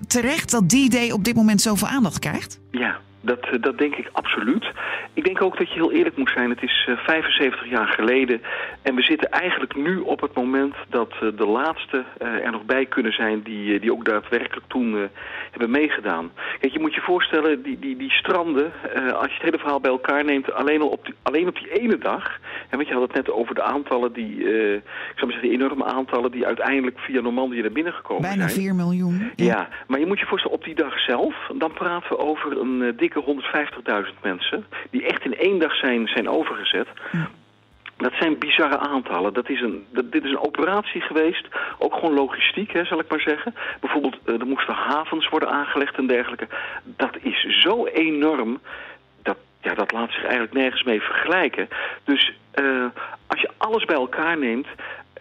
terecht 0.08 0.50
dat 0.50 0.68
die 0.68 0.90
day 0.90 1.10
op 1.10 1.24
dit 1.24 1.34
moment 1.34 1.60
zoveel 1.60 1.88
aandacht 1.88 2.18
krijgt? 2.18 2.60
Ja, 2.70 3.00
dat, 3.20 3.40
eh, 3.40 3.60
dat 3.60 3.78
denk 3.78 3.94
ik 3.94 4.08
absoluut. 4.12 4.70
Ik 5.14 5.24
denk 5.24 5.42
ook 5.42 5.58
dat 5.58 5.68
je 5.68 5.74
heel 5.74 5.92
eerlijk 5.92 6.16
moet 6.16 6.30
zijn. 6.34 6.50
Het 6.50 6.62
is 6.62 6.88
75 6.96 7.62
eh, 7.62 7.70
jaar 7.70 7.88
geleden. 7.88 8.42
En 8.82 8.94
we 8.94 9.02
zitten 9.02 9.30
eigenlijk 9.30 9.76
nu 9.76 9.98
op 9.98 10.20
het 10.20 10.34
moment 10.34 10.74
dat 10.88 11.12
uh, 11.22 11.36
de 11.36 11.46
laatste 11.46 12.04
er 12.18 12.50
nog 12.50 12.64
bij 12.64 12.86
kunnen 12.86 13.12
zijn... 13.12 13.42
die, 13.42 13.80
die 13.80 13.92
ook 13.92 14.04
daadwerkelijk 14.04 14.66
toen 14.66 15.08
hebben 15.50 15.70
meegedaan. 15.70 16.30
Kijk, 16.60 16.72
je 16.72 16.80
moet 16.80 16.94
je 16.94 17.00
voorstellen, 17.00 17.62
die, 17.62 17.78
die, 17.78 17.96
die 17.96 18.10
stranden... 18.10 18.72
als 18.94 19.26
je 19.26 19.34
het 19.34 19.42
hele 19.42 19.58
verhaal 19.58 19.80
bij 19.80 19.90
elkaar 19.90 20.24
neemt, 20.24 20.52
alleen, 20.52 20.80
al 20.80 20.88
op 20.88 21.04
die, 21.04 21.14
alleen 21.22 21.48
op 21.48 21.54
die 21.54 21.80
ene 21.80 21.98
dag... 21.98 22.38
En 22.68 22.76
want 22.76 22.88
je 22.88 22.94
had 22.94 23.02
het 23.02 23.14
net 23.14 23.30
over 23.30 23.54
de 23.54 23.62
aantallen 23.62 24.12
die... 24.12 24.36
ik 24.36 25.16
zou 25.16 25.26
maar 25.26 25.32
zeggen, 25.32 25.48
de 25.48 25.54
enorme 25.54 25.84
aantallen 25.84 26.30
die 26.30 26.46
uiteindelijk 26.46 26.98
via 26.98 27.20
Normandië 27.20 27.60
naar 27.60 27.72
binnen 27.72 27.92
gekomen 27.92 28.22
Bijna 28.22 28.48
zijn. 28.48 28.64
Bijna 28.66 28.82
4 28.82 28.86
miljoen. 28.86 29.32
Ja. 29.36 29.44
ja. 29.44 29.68
maar 29.86 30.00
je 30.00 30.06
moet 30.06 30.18
je 30.18 30.26
voorstellen, 30.26 30.56
op 30.56 30.64
die 30.64 30.74
dag 30.74 31.00
zelf... 31.00 31.34
dan 31.54 31.72
praten 31.72 32.08
we 32.08 32.18
over 32.18 32.60
een 32.60 32.94
dik 32.96 33.09
150.000 33.14 34.20
mensen 34.22 34.66
die 34.90 35.06
echt 35.06 35.24
in 35.24 35.36
één 35.38 35.58
dag 35.58 35.74
zijn, 35.74 36.08
zijn 36.08 36.28
overgezet. 36.28 36.88
Dat 37.96 38.12
zijn 38.18 38.38
bizarre 38.38 38.78
aantallen. 38.78 39.32
Dat 39.32 39.48
is 39.48 39.60
een, 39.60 39.86
dat, 39.92 40.12
dit 40.12 40.24
is 40.24 40.30
een 40.30 40.46
operatie 40.46 41.00
geweest, 41.00 41.46
ook 41.78 41.94
gewoon 41.94 42.14
logistiek, 42.14 42.72
hè, 42.72 42.84
zal 42.84 42.98
ik 42.98 43.10
maar 43.10 43.20
zeggen. 43.20 43.54
Bijvoorbeeld, 43.80 44.16
uh, 44.26 44.40
er 44.40 44.46
moesten 44.46 44.74
havens 44.74 45.28
worden 45.28 45.50
aangelegd 45.50 45.96
en 45.96 46.06
dergelijke. 46.06 46.48
Dat 46.84 47.16
is 47.20 47.62
zo 47.62 47.86
enorm, 47.86 48.60
dat, 49.22 49.36
ja, 49.60 49.74
dat 49.74 49.92
laat 49.92 50.10
zich 50.10 50.22
eigenlijk 50.22 50.52
nergens 50.52 50.82
mee 50.82 51.00
vergelijken. 51.00 51.68
Dus 52.04 52.32
uh, 52.54 52.84
als 53.26 53.40
je 53.40 53.50
alles 53.56 53.84
bij 53.84 53.96
elkaar 53.96 54.38
neemt, 54.38 54.66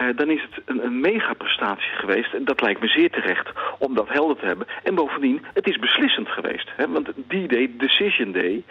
uh, 0.01 0.07
dan 0.15 0.29
is 0.29 0.41
het 0.41 0.61
een, 0.65 0.85
een 0.85 0.99
megaprestatie 0.99 1.91
geweest. 1.91 2.33
En 2.33 2.45
dat 2.45 2.61
lijkt 2.61 2.81
me 2.81 2.87
zeer 2.87 3.09
terecht 3.09 3.49
om 3.79 3.95
dat 3.95 4.09
helder 4.09 4.37
te 4.37 4.45
hebben. 4.45 4.67
En 4.83 4.95
bovendien, 4.95 5.45
het 5.53 5.67
is 5.67 5.79
beslissend 5.79 6.27
geweest. 6.27 6.69
Hè? 6.75 6.87
Want 6.87 7.09
die 7.27 7.47
day, 7.47 7.71
Decision 7.77 8.31
Day... 8.31 8.63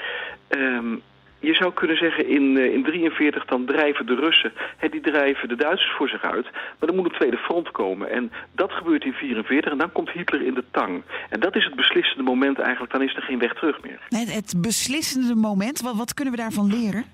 Um, 0.49 1.03
je 1.41 1.55
zou 1.55 1.73
kunnen 1.73 1.97
zeggen, 1.97 2.29
in 2.29 2.55
1943 2.55 3.43
uh, 3.43 3.49
dan 3.49 3.65
drijven 3.67 4.07
de 4.07 4.15
Russen, 4.15 4.53
hè, 4.77 4.89
die 4.89 5.01
drijven 5.01 5.49
de 5.49 5.57
Duitsers 5.57 5.93
voor 5.97 6.09
zich 6.09 6.23
uit. 6.23 6.47
Maar 6.79 6.89
er 6.89 6.95
moet 6.95 7.05
een 7.05 7.19
tweede 7.19 7.37
front 7.37 7.71
komen. 7.71 8.11
En 8.11 8.33
dat 8.53 8.73
gebeurt 8.73 9.05
in 9.05 9.15
1944 9.19 9.73
en 9.73 9.79
dan 9.79 9.93
komt 9.93 10.11
Hitler 10.11 10.47
in 10.47 10.55
de 10.55 10.65
tang. 10.71 11.03
En 11.29 11.41
dat 11.41 11.57
is 11.57 11.65
het 11.65 11.75
beslissende 11.75 12.23
moment 12.23 12.59
eigenlijk, 12.59 12.93
dan 12.93 13.03
is 13.03 13.17
er 13.17 13.23
geen 13.23 13.39
weg 13.39 13.55
terug 13.55 13.83
meer. 13.83 14.01
Het, 14.09 14.35
het 14.35 14.55
beslissende 14.57 15.35
moment, 15.35 15.81
wat, 15.81 15.97
wat 15.97 16.15
kunnen 16.15 16.35
we 16.35 16.41
daarvan 16.41 16.67
leren? 16.67 17.05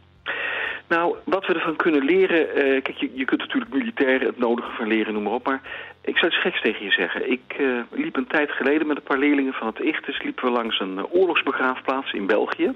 Nou, 0.88 1.16
wat 1.24 1.46
we 1.46 1.54
ervan 1.54 1.76
kunnen 1.76 2.04
leren... 2.04 2.54
eh, 2.54 2.82
kijk, 2.82 2.96
je, 2.96 3.10
je 3.14 3.24
kunt 3.24 3.40
natuurlijk 3.40 3.72
militair 3.72 4.20
het 4.20 4.38
nodige 4.38 4.70
van 4.70 4.86
leren, 4.86 5.12
noem 5.12 5.22
maar 5.22 5.32
op. 5.32 5.46
Maar 5.46 5.60
ik 6.00 6.18
zou 6.18 6.30
iets 6.30 6.40
geks 6.40 6.60
tegen 6.60 6.84
je 6.84 6.90
zeggen. 6.90 7.30
Ik 7.30 7.54
eh, 7.58 7.66
liep 7.90 8.16
een 8.16 8.26
tijd 8.26 8.50
geleden 8.50 8.86
met 8.86 8.96
een 8.96 9.02
paar 9.02 9.18
leerlingen 9.18 9.52
van 9.52 9.66
het 9.66 9.78
Ichtes... 9.78 10.22
liepen 10.22 10.44
we 10.44 10.50
langs 10.50 10.80
een 10.80 10.98
eh, 10.98 11.04
oorlogsbegraafplaats 11.14 12.12
in 12.12 12.26
België. 12.26 12.72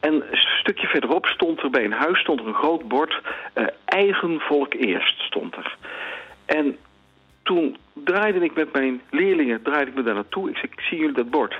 En 0.00 0.14
een 0.14 0.38
stukje 0.60 0.86
verderop 0.86 1.26
stond 1.26 1.62
er 1.62 1.70
bij 1.70 1.84
een 1.84 1.92
huis 1.92 2.18
stond 2.18 2.40
er 2.40 2.46
een 2.46 2.54
groot 2.54 2.88
bord... 2.88 3.20
eigen 3.84 4.40
volk 4.40 4.74
eerst, 4.74 5.20
stond 5.20 5.56
er. 5.56 5.76
En 6.46 6.76
toen 7.42 7.76
draaide 7.92 8.44
ik 8.44 8.54
met 8.54 8.72
mijn 8.72 9.00
leerlingen 9.10 9.62
draaide 9.62 9.90
ik 9.90 9.96
me 9.96 10.02
daar 10.02 10.14
naartoe. 10.14 10.50
Ik 10.50 10.56
zei, 10.56 10.72
zien 10.76 10.98
jullie 10.98 11.14
dat 11.14 11.30
bord? 11.30 11.56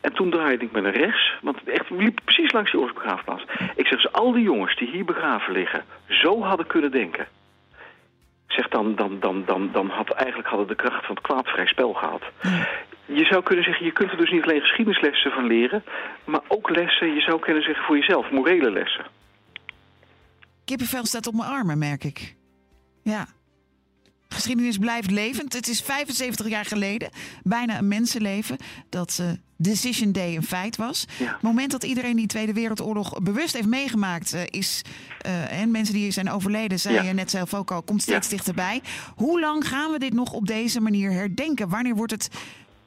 En 0.00 0.12
toen 0.12 0.30
draaide 0.30 0.64
ik 0.64 0.72
me 0.72 0.80
naar 0.80 0.96
rechts, 0.96 1.34
want 1.42 1.68
echt, 1.68 1.88
we 1.88 1.96
liepen 1.96 2.24
precies 2.24 2.52
langs 2.52 2.70
die 2.70 2.80
oorlogsbegraafplaats. 2.80 3.44
Ik 3.74 3.86
zeg, 3.86 3.92
als 3.92 4.12
al 4.12 4.32
die 4.32 4.42
jongens 4.42 4.76
die 4.76 4.90
hier 4.90 5.04
begraven 5.04 5.52
liggen 5.52 5.84
zo 6.08 6.42
hadden 6.42 6.66
kunnen 6.66 6.90
denken... 6.90 7.26
Zeg, 8.46 8.68
dan, 8.68 8.94
dan, 8.94 9.20
dan, 9.20 9.44
dan, 9.46 9.70
dan 9.72 9.88
had 9.88 10.10
eigenlijk 10.10 10.48
hadden 10.48 10.66
de 10.66 10.74
kracht 10.74 11.06
van 11.06 11.14
het 11.14 11.24
kwaad 11.24 11.48
vrij 11.48 11.66
spel 11.66 11.92
gehad. 11.92 12.22
Je 13.04 13.24
zou 13.24 13.42
kunnen 13.42 13.64
zeggen, 13.64 13.84
je 13.84 13.92
kunt 13.92 14.10
er 14.10 14.16
dus 14.16 14.30
niet 14.30 14.42
alleen 14.42 14.60
geschiedenislessen 14.60 15.30
van 15.30 15.46
leren... 15.46 15.84
maar 16.24 16.40
ook 16.48 16.70
lessen, 16.70 17.14
je 17.14 17.20
zou 17.20 17.40
kunnen 17.40 17.62
zeggen 17.62 17.84
voor 17.84 17.96
jezelf, 17.96 18.30
morele 18.30 18.70
lessen. 18.70 19.06
Kippenvel 20.64 21.04
staat 21.04 21.26
op 21.26 21.34
mijn 21.34 21.48
armen, 21.48 21.78
merk 21.78 22.04
ik. 22.04 22.34
Ja. 23.02 23.26
Geschiedenis 24.34 24.78
blijft 24.78 25.10
levend. 25.10 25.52
Het 25.52 25.68
is 25.68 25.80
75 25.82 26.48
jaar 26.48 26.64
geleden, 26.64 27.10
bijna 27.42 27.78
een 27.78 27.88
mensenleven, 27.88 28.56
dat 28.88 29.18
eh, 29.20 29.26
Decision 29.56 30.12
Day 30.12 30.36
een 30.36 30.42
feit 30.42 30.76
was. 30.76 31.06
Ja. 31.18 31.26
Het 31.32 31.42
moment 31.42 31.70
dat 31.70 31.84
iedereen 31.84 32.16
die 32.16 32.26
Tweede 32.26 32.52
Wereldoorlog 32.52 33.22
bewust 33.22 33.54
heeft 33.54 33.66
meegemaakt, 33.68 34.32
eh, 34.32 34.42
is. 34.50 34.82
eh, 35.20 35.60
en 35.60 35.70
mensen 35.70 35.94
die 35.94 36.10
zijn 36.10 36.30
overleden, 36.30 36.78
zei 36.78 36.94
Ja. 36.94 37.02
je 37.02 37.12
net 37.12 37.30
zelf 37.30 37.54
ook 37.54 37.70
al, 37.70 37.82
komt 37.82 38.02
steeds 38.02 38.28
Ja. 38.30 38.36
dichterbij. 38.36 38.80
Hoe 39.16 39.40
lang 39.40 39.68
gaan 39.68 39.90
we 39.92 39.98
dit 39.98 40.12
nog 40.14 40.32
op 40.32 40.46
deze 40.46 40.80
manier 40.80 41.10
herdenken? 41.12 41.68
Wanneer 41.68 41.94
wordt 41.94 42.12
het 42.12 42.30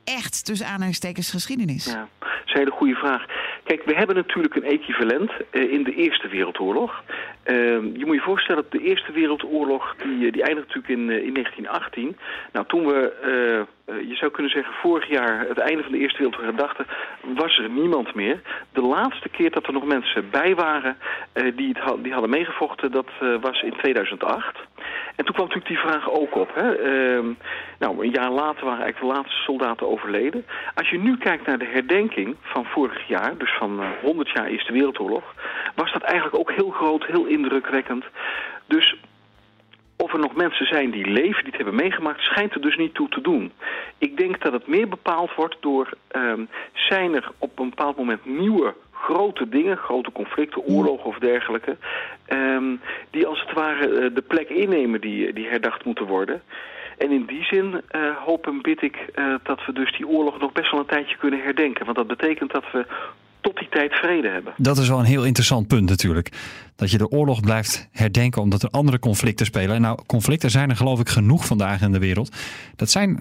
echt, 0.04 0.46
tussen 0.46 0.68
aanhalingstekens, 0.68 1.30
geschiedenis? 1.30 1.86
Ja, 1.86 2.08
dat 2.20 2.30
is 2.46 2.54
een 2.54 2.60
hele 2.60 2.72
goede 2.72 2.96
vraag. 2.96 3.26
Kijk, 3.64 3.84
we 3.86 3.94
hebben 3.96 4.16
natuurlijk 4.16 4.56
een 4.56 4.64
equivalent 4.64 5.32
eh, 5.52 5.72
in 5.74 5.84
de 5.84 5.96
Eerste 5.96 6.28
Wereldoorlog. 6.28 7.04
Eh, 7.44 7.56
je 7.94 8.06
moet 8.06 8.16
je 8.16 8.22
voorstellen 8.22 8.66
de 8.70 8.80
Eerste 8.80 9.12
Wereldoorlog, 9.12 9.96
die, 9.96 10.26
eh, 10.26 10.32
die 10.32 10.56
natuurlijk 10.56 10.88
in, 10.88 11.10
eh, 11.10 11.26
in 11.26 11.34
1918. 11.34 12.18
Nou, 12.52 12.66
toen 12.66 12.86
we, 12.86 13.12
eh, 13.22 14.10
je 14.10 14.16
zou 14.16 14.32
kunnen 14.32 14.52
zeggen, 14.52 14.74
vorig 14.74 15.08
jaar 15.08 15.48
het 15.48 15.58
einde 15.58 15.84
van 15.84 15.92
de 15.92 15.98
Eerste 15.98 16.18
Wereldoorlog 16.18 16.56
herdachten, 16.56 16.86
was 17.22 17.58
er 17.58 17.70
niemand 17.70 18.16
meer. 18.16 18.42
De 18.74 18.82
laatste 18.82 19.30
keer 19.30 19.52
dat 19.52 19.68
er 19.68 19.74
nog 19.74 19.86
mensen 19.86 20.30
bij 20.30 20.56
waren 20.56 20.98
die, 21.56 21.76
het 21.80 22.04
die 22.04 22.12
hadden 22.12 22.30
meegevochten, 22.30 22.92
dat 22.92 23.10
was 23.42 23.62
in 23.62 23.74
2008. 23.78 24.58
En 25.16 25.26
toen 25.26 25.36
kwam 25.36 25.48
natuurlijk 25.48 25.68
die 25.68 25.92
vraag 25.92 26.12
ook 26.12 26.36
op. 26.36 26.50
Hè? 26.54 26.76
Ehm, 26.76 27.28
nou, 27.80 28.04
een 28.04 28.12
jaar 28.12 28.32
later 28.32 28.66
waren 28.66 28.84
eigenlijk 28.84 29.00
de 29.00 29.20
laatste 29.20 29.42
soldaten 29.42 29.90
overleden. 29.90 30.46
Als 30.74 30.90
je 30.90 31.00
nu 31.00 31.18
kijkt 31.18 31.46
naar 31.46 31.58
de 31.58 31.66
herdenking 31.66 32.36
van 32.42 32.66
vorig 32.66 33.08
jaar, 33.08 33.38
dus 33.38 33.58
van 33.58 33.82
eh, 33.82 33.88
100 34.02 34.30
jaar 34.30 34.46
Eerste 34.46 34.74
Wereldoorlog, 34.74 35.24
was 35.76 35.92
dat 35.92 36.02
eigenlijk 36.02 36.40
ook 36.40 36.52
heel 36.52 36.70
groot, 36.70 37.06
heel 37.06 37.26
indrukwekkend. 37.34 38.06
Dus 38.68 38.96
of 39.98 40.14
er 40.14 40.20
nog 40.20 40.36
mensen 40.36 40.66
zijn 40.66 40.92
die 40.92 41.06
leven, 41.06 41.44
die 41.44 41.54
het 41.54 41.56
hebben 41.56 41.76
meegemaakt, 41.76 42.22
schijnt 42.22 42.54
er 42.54 42.62
dus 42.62 42.78
niet 42.78 42.94
toe 42.94 43.10
te 43.10 43.22
doen. 43.22 43.52
Ik 43.98 44.18
denk 44.18 44.42
dat 44.42 44.54
het 44.54 44.68
meer 44.68 44.88
bepaald 44.88 45.36
wordt 45.36 45.58
door, 45.60 45.90
ehm, 46.08 46.42
zijn 46.74 47.16
er 47.16 47.32
op 47.38 47.60
een 47.60 47.70
bepaald 47.70 47.98
moment 47.98 48.26
nieuwe 48.26 48.74
grote 48.92 49.50
dingen, 49.50 49.78
grote 49.78 50.12
conflicten, 50.12 50.62
oorlogen 50.62 51.06
of 51.06 51.18
dergelijke, 51.18 51.78
ehm, 52.26 52.76
die 53.10 53.26
als 53.28 53.42
het 53.42 53.54
ware 53.54 53.88
eh, 53.88 54.16
de 54.16 54.22
plek 54.22 54.50
innemen 54.50 55.02
die, 55.02 55.34
die 55.34 55.48
herdacht 55.48 55.86
moeten 55.86 56.06
worden. 56.06 56.42
En 56.98 57.12
in 57.12 57.26
die 57.26 57.44
zin 57.44 57.82
eh, 57.88 58.02
hoop 58.26 58.48
en 58.48 58.62
bid 58.62 58.82
ik 58.82 58.96
eh, 58.96 59.36
dat 59.44 59.66
we 59.66 59.74
dus 59.74 59.98
die 59.98 60.08
oorlog 60.08 60.40
nog 60.40 60.52
best 60.52 60.72
wel 60.72 60.80
een 60.80 60.86
tijdje 60.86 61.18
kunnen 61.18 61.42
herdenken. 61.42 61.86
Want 61.86 61.98
dat 61.98 62.08
betekent 62.08 62.52
dat 62.52 62.72
we 62.72 62.86
tot 63.42 63.58
die 63.58 63.70
tijd 63.70 63.94
vrede 63.94 64.28
hebben. 64.28 64.54
Dat 64.58 64.78
is 64.78 64.90
wel 64.90 65.00
een 65.00 65.06
heel 65.06 65.26
interessant 65.26 65.68
punt 65.68 65.90
natuurlijk. 65.90 66.30
Dat 66.84 66.92
je 66.92 66.98
de 66.98 67.10
oorlog 67.10 67.40
blijft 67.40 67.88
herdenken 67.92 68.42
omdat 68.42 68.64
er 68.64 68.70
andere 68.70 69.00
conflicten 69.00 69.46
spelen. 69.46 69.76
En 69.76 69.82
nou, 69.82 70.00
conflicten 70.06 70.52
zijn 70.52 70.70
er 70.70 70.76
geloof 70.76 71.00
ik 71.00 71.10
genoeg 71.10 71.46
vandaag 71.46 71.82
in 71.82 71.92
de 71.92 72.00
wereld. 72.00 72.36
Dat 72.76 72.90
zijn 72.90 73.18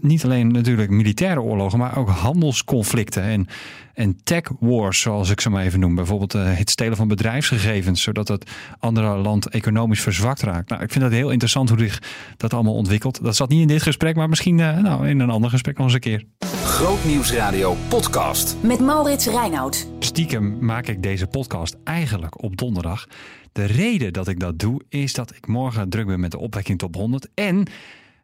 niet 0.00 0.24
alleen 0.24 0.52
natuurlijk 0.52 0.90
militaire 0.90 1.40
oorlogen, 1.40 1.78
maar 1.78 1.96
ook 1.96 2.08
handelsconflicten 2.08 3.22
en, 3.22 3.46
en 3.94 4.20
tech 4.24 4.42
wars, 4.60 5.00
zoals 5.00 5.30
ik 5.30 5.40
ze 5.40 5.50
maar 5.50 5.64
even 5.64 5.80
noem. 5.80 5.94
Bijvoorbeeld 5.94 6.34
eh, 6.34 6.42
het 6.56 6.70
stelen 6.70 6.96
van 6.96 7.08
bedrijfsgegevens, 7.08 8.02
zodat 8.02 8.28
het 8.28 8.50
andere 8.78 9.16
land 9.16 9.48
economisch 9.48 10.00
verzwakt 10.00 10.42
raakt. 10.42 10.68
Nou, 10.68 10.82
ik 10.82 10.92
vind 10.92 11.04
het 11.04 11.12
heel 11.12 11.30
interessant 11.30 11.68
hoe 11.68 11.78
zich 11.78 12.02
dat 12.36 12.54
allemaal 12.54 12.74
ontwikkelt. 12.74 13.24
Dat 13.24 13.36
zat 13.36 13.48
niet 13.48 13.60
in 13.60 13.66
dit 13.68 13.82
gesprek, 13.82 14.16
maar 14.16 14.28
misschien 14.28 14.60
eh, 14.60 14.78
nou, 14.78 15.08
in 15.08 15.20
een 15.20 15.30
ander 15.30 15.50
gesprek 15.50 15.76
nog 15.76 15.86
eens 15.86 15.94
een 15.94 16.00
keer. 16.00 16.24
Grootnieuwsradio 16.64 17.76
podcast. 17.88 18.56
Met 18.60 18.80
Maurits 18.80 19.26
Reinoud. 19.26 19.93
Stiekem 20.14 20.64
maak 20.64 20.86
ik 20.86 21.02
deze 21.02 21.26
podcast 21.26 21.76
eigenlijk 21.84 22.42
op 22.42 22.56
donderdag. 22.56 23.06
De 23.52 23.64
reden 23.64 24.12
dat 24.12 24.28
ik 24.28 24.40
dat 24.40 24.58
doe 24.58 24.80
is 24.88 25.12
dat 25.12 25.34
ik 25.34 25.46
morgen 25.46 25.88
druk 25.88 26.06
ben 26.06 26.20
met 26.20 26.30
de 26.30 26.38
opwekking 26.38 26.78
top 26.78 26.94
100 26.94 27.28
en 27.34 27.66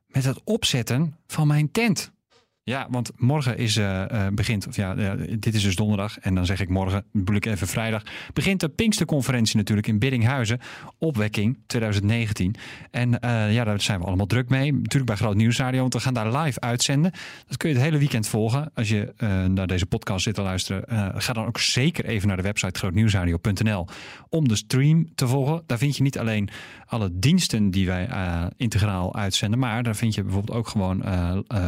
met 0.07 0.25
het 0.25 0.41
opzetten 0.45 1.17
van 1.27 1.47
mijn 1.47 1.71
tent. 1.71 2.13
Ja, 2.63 2.87
want 2.91 3.11
morgen 3.17 3.59
is, 3.59 3.77
eh, 3.77 4.27
eh, 4.27 4.35
begint, 4.35 4.67
of 4.67 4.77
ja, 4.77 4.95
dit 5.39 5.55
is 5.55 5.63
dus 5.63 5.77
donderdag 5.77 6.19
en 6.19 6.35
dan 6.35 6.47
zeg 6.47 6.61
ik 6.61 6.69
morgen, 6.69 7.05
bedoel 7.13 7.37
ik 7.37 7.47
even 7.47 7.67
vrijdag, 7.67 8.03
begint 8.33 8.61
de 8.61 8.69
Pinksterconferentie 8.69 9.57
natuurlijk 9.57 9.87
in 9.87 9.99
Biddinghuizen, 9.99 10.61
opwekking 10.99 11.59
2019. 11.67 12.55
En 12.91 13.21
eh, 13.21 13.53
ja, 13.53 13.65
daar 13.65 13.81
zijn 13.81 14.01
we 14.01 14.07
allemaal 14.07 14.27
druk 14.27 14.49
mee, 14.49 14.73
natuurlijk 14.73 15.05
bij 15.05 15.17
Groot 15.17 15.35
Nieuwsradio, 15.35 15.81
want 15.81 15.95
we 15.95 16.01
gaan 16.01 16.15
daar 16.15 16.37
live 16.37 16.61
uitzenden. 16.61 17.13
Dat 17.47 17.57
kun 17.57 17.69
je 17.69 17.75
het 17.75 17.85
hele 17.85 17.99
weekend 17.99 18.29
volgen. 18.29 18.71
Als 18.75 18.89
je 18.89 19.13
naar 19.51 19.67
deze 19.67 19.87
podcast 19.87 20.25
zit 20.25 20.35
te 20.35 20.43
luisteren, 20.43 20.85
ga 21.23 21.33
dan 21.33 21.47
ook 21.47 21.59
zeker 21.59 22.05
even 22.05 22.29
naar 22.29 22.37
de 22.37 22.43
website 22.43 22.79
grootnieuwsradio.nl 22.79 23.87
om 24.29 24.49
de 24.49 24.57
stream 24.57 25.15
te 25.15 25.29
volgen. 25.29 25.63
Daar 25.67 25.79
vind 25.79 25.97
je 25.97 26.03
niet 26.03 26.19
alleen 26.19 26.49
alle 26.87 27.11
diensten 27.13 27.71
die 27.71 27.87
wij 27.87 28.09
integraal 28.57 29.15
uitzenden, 29.15 29.59
maar 29.59 29.83
daar 29.83 29.97
vind 29.97 30.15
je 30.15 30.23
bijvoorbeeld 30.23 30.59
ook 30.59 30.69
gewoon 30.69 31.05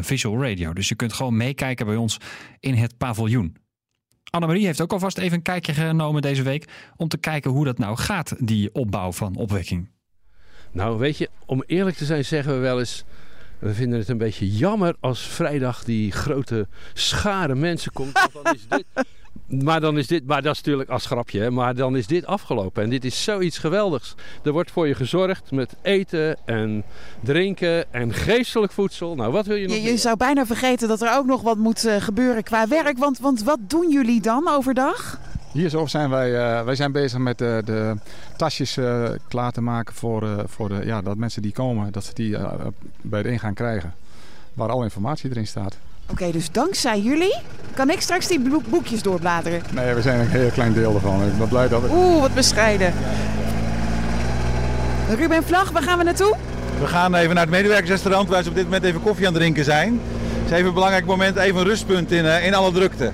visual 0.01 0.43
radio. 0.43 0.73
Dus 0.73 0.82
je 0.89 0.95
kunt 0.95 1.13
gewoon 1.13 1.37
meekijken 1.37 1.87
bij 1.87 1.97
ons 1.97 2.17
in 2.61 2.75
het 2.75 2.97
paviljoen. 2.97 3.57
Annemarie 4.31 4.67
heeft 4.67 4.81
ook 4.81 4.93
alvast 4.93 5.19
even 5.19 5.37
een 5.37 5.43
kijkje 5.43 5.75
genomen 5.75 6.23
deze 6.23 6.43
week 6.43 6.69
om 6.97 7.09
te 7.09 7.19
kijken 7.19 7.51
hoe 7.51 7.65
dat 7.65 7.79
nou 7.79 7.97
gaat, 7.97 8.35
die 8.39 8.75
opbauw 8.75 9.13
van 9.13 9.37
opwekking. 9.37 9.91
Nou, 10.71 10.99
weet 10.99 11.19
je, 11.19 11.31
om 11.47 11.63
eerlijk 11.67 11.97
te 11.97 12.05
zijn 12.05 12.25
zeggen 12.25 12.55
we 12.55 12.59
wel 12.59 12.79
eens... 12.79 13.05
We 13.59 13.75
vinden 13.75 13.99
het 13.99 14.09
een 14.09 14.19
beetje 14.19 14.51
jammer 14.51 14.97
als 15.01 15.21
vrijdag 15.21 15.85
die 15.85 16.13
grote 16.13 16.69
schare 16.93 17.55
mensen 17.55 17.93
komt. 17.93 18.13
Want 18.13 18.33
dan 18.33 18.55
is 18.55 18.69
dit, 18.69 18.85
maar 19.61 19.81
dan 19.81 19.99
is 19.99 20.07
dit, 20.07 20.27
maar 20.27 20.43
dat 20.43 20.53
is 20.53 20.59
natuurlijk 20.63 20.91
als 20.91 21.07
grapje, 21.07 21.41
hè, 21.41 21.51
maar 21.51 21.75
dan 21.75 21.97
is 21.97 22.07
dit 22.07 22.27
afgelopen. 22.27 22.83
En 22.83 22.91
dit 22.91 23.05
is 23.05 23.23
zoiets 23.23 23.59
geweldigs. 23.59 24.15
Er 24.43 24.53
wordt 24.53 24.71
voor 24.71 24.89
je 24.89 24.95
gezorgd 24.95 25.51
met 25.51 25.77
eten 25.83 26.37
en 26.45 26.85
drinken 27.21 27.93
en 27.93 28.13
geestelijk 28.15 28.73
voedsel. 28.73 29.15
Nou, 29.15 29.33
wat 29.33 29.47
wil 29.47 29.57
je 29.57 29.67
nog 29.67 29.77
Je, 29.77 29.83
je 29.83 29.97
zou 29.97 30.17
bijna 30.17 30.47
vergeten 30.47 30.89
dat 30.89 31.03
er 31.03 31.17
ook 31.17 31.27
nog 31.27 31.43
wat 31.43 31.57
moet 31.57 31.85
eh, 31.85 32.01
gebeuren 32.01 32.43
qua 32.43 32.69
werk. 32.69 32.99
Want, 32.99 33.19
want 33.19 33.43
wat 33.43 33.59
doen 33.67 33.91
jullie 33.91 34.21
dan 34.21 34.49
overdag? 34.49 35.21
Hier 35.53 35.69
zo 35.69 35.87
zijn 35.87 36.11
wij, 36.11 36.35
eh, 36.35 36.65
wij 36.65 36.75
zijn 36.75 36.93
bezig 36.93 37.19
met 37.19 37.41
eh, 37.41 37.59
de 37.65 37.97
tasjes 38.37 38.77
eh, 38.77 39.11
klaar 39.29 39.53
te 39.53 39.61
maken 39.61 39.95
voor, 39.95 40.23
eh, 40.23 40.39
voor 40.47 40.69
de, 40.69 40.81
ja, 40.85 41.03
dat 41.03 41.17
mensen 41.17 41.43
die 41.43 41.53
komen, 41.53 41.93
dat 41.93 42.05
ze 42.05 42.15
die 42.15 42.37
bij 43.03 43.23
de 43.23 43.31
ingang 43.31 43.55
krijgen. 43.55 43.95
Waar 44.55 44.69
al 44.69 44.83
informatie 44.83 45.31
erin 45.31 45.47
staat. 45.47 45.79
Oké, 46.11 46.31
dus 46.31 46.51
dankzij 46.51 47.01
jullie 47.01 47.35
kan 47.75 47.91
ik 47.91 48.01
straks 48.01 48.27
die 48.27 48.41
boek- 48.41 48.69
boekjes 48.69 49.03
doorbladeren. 49.03 49.63
Nee, 49.73 49.95
we 49.95 50.03
zijn 50.03 50.21
een 50.21 50.27
heel 50.29 50.51
klein 50.51 50.73
deel 50.73 50.95
ervan. 50.95 51.23
Ik 51.27 51.39
ben 51.39 51.49
blij 51.49 51.69
dat 51.69 51.83
we... 51.83 51.89
Oeh, 51.93 52.21
wat 52.21 52.35
bescheiden. 52.35 52.95
Ruben 55.17 55.45
Vlag, 55.45 55.71
waar 55.71 55.83
gaan 55.83 55.99
we 55.99 56.05
naartoe? 56.05 56.37
We 56.81 56.87
gaan 56.87 57.15
even 57.15 57.35
naar 57.35 57.43
het 57.45 57.53
medewerkersrestaurant 57.53 58.29
waar 58.29 58.43
ze 58.43 58.49
op 58.49 58.55
dit 58.55 58.65
moment 58.65 58.85
even 58.85 59.03
koffie 59.03 59.27
aan 59.27 59.33
het 59.33 59.41
drinken 59.43 59.65
zijn. 59.65 60.01
Het 60.43 60.45
is 60.51 60.51
even 60.57 60.67
een 60.67 60.75
belangrijk 60.75 61.07
moment, 61.07 61.37
even 61.37 61.61
een 61.61 61.67
rustpunt 61.67 62.13
in, 62.13 62.27
eh, 62.27 62.47
in 62.47 62.55
alle 62.55 62.73
drukte. 62.73 63.11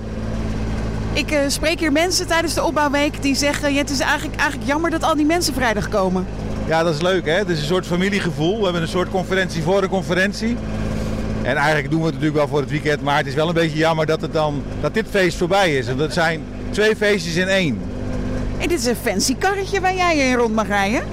Ik 1.13 1.31
eh, 1.31 1.39
spreek 1.47 1.79
hier 1.79 1.91
mensen 1.91 2.27
tijdens 2.27 2.53
de 2.53 2.63
opbouwweek 2.63 3.21
die 3.21 3.35
zeggen... 3.35 3.73
Ja, 3.73 3.79
het 3.79 3.89
is 3.89 3.99
eigenlijk, 3.99 4.39
eigenlijk 4.39 4.69
jammer 4.69 4.89
dat 4.91 5.03
al 5.03 5.15
die 5.15 5.25
mensen 5.25 5.53
vrijdag 5.53 5.89
komen. 5.89 6.27
Ja, 6.67 6.83
dat 6.83 6.93
is 6.95 7.01
leuk 7.01 7.25
hè. 7.25 7.31
Het 7.31 7.49
is 7.49 7.59
een 7.59 7.65
soort 7.65 7.85
familiegevoel. 7.85 8.57
We 8.57 8.63
hebben 8.63 8.81
een 8.81 8.87
soort 8.87 9.09
conferentie 9.09 9.63
voor 9.63 9.83
een 9.83 9.89
conferentie. 9.89 10.57
En 11.49 11.55
eigenlijk 11.55 11.89
doen 11.89 11.99
we 11.99 12.05
het 12.05 12.13
natuurlijk 12.13 12.39
wel 12.39 12.47
voor 12.47 12.59
het 12.59 12.69
weekend, 12.69 13.01
maar 13.01 13.17
het 13.17 13.27
is 13.27 13.33
wel 13.33 13.47
een 13.47 13.53
beetje 13.53 13.77
jammer 13.77 14.05
dat, 14.05 14.21
het 14.21 14.33
dan, 14.33 14.63
dat 14.81 14.93
dit 14.93 15.05
feest 15.09 15.37
voorbij 15.37 15.77
is. 15.77 15.87
Want 15.87 15.99
het 15.99 16.13
zijn 16.13 16.43
twee 16.69 16.95
feestjes 16.95 17.35
in 17.35 17.47
één. 17.47 17.81
En 18.57 18.67
dit 18.67 18.79
is 18.79 18.85
een 18.85 18.95
fancy 18.95 19.35
karretje 19.37 19.81
waar 19.81 19.95
jij 19.95 20.17
in 20.17 20.35
rond 20.35 20.55
mag 20.55 20.67
rijden. 20.67 21.03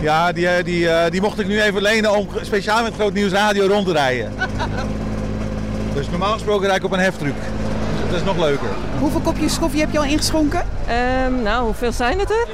Ja, 0.00 0.32
die, 0.32 0.48
eh, 0.48 0.64
die, 0.64 0.88
eh, 0.88 1.10
die 1.10 1.20
mocht 1.20 1.38
ik 1.40 1.46
nu 1.46 1.60
even 1.62 1.82
lenen 1.82 2.16
om 2.16 2.28
speciaal 2.42 2.82
met 2.82 2.94
Groot 2.94 3.12
Nieuws 3.12 3.32
Radio 3.32 3.66
rond 3.66 3.86
te 3.86 3.92
rijden. 3.92 4.32
Dus 5.94 6.10
normaal 6.10 6.32
gesproken 6.32 6.66
rijd 6.66 6.78
ik 6.78 6.84
op 6.84 6.92
een 6.92 6.98
heftruck. 6.98 7.34
Dus 7.34 8.10
dat 8.10 8.20
is 8.20 8.26
nog 8.26 8.38
leuker. 8.38 8.68
Hoeveel 8.98 9.20
kopjes 9.20 9.58
koffie 9.58 9.80
heb 9.80 9.92
je 9.92 9.98
al 9.98 10.04
ingeschonken? 10.04 10.64
Ehm, 10.86 11.42
nou, 11.42 11.64
hoeveel 11.64 11.92
zijn 11.92 12.18
het 12.18 12.30
er? 12.30 12.46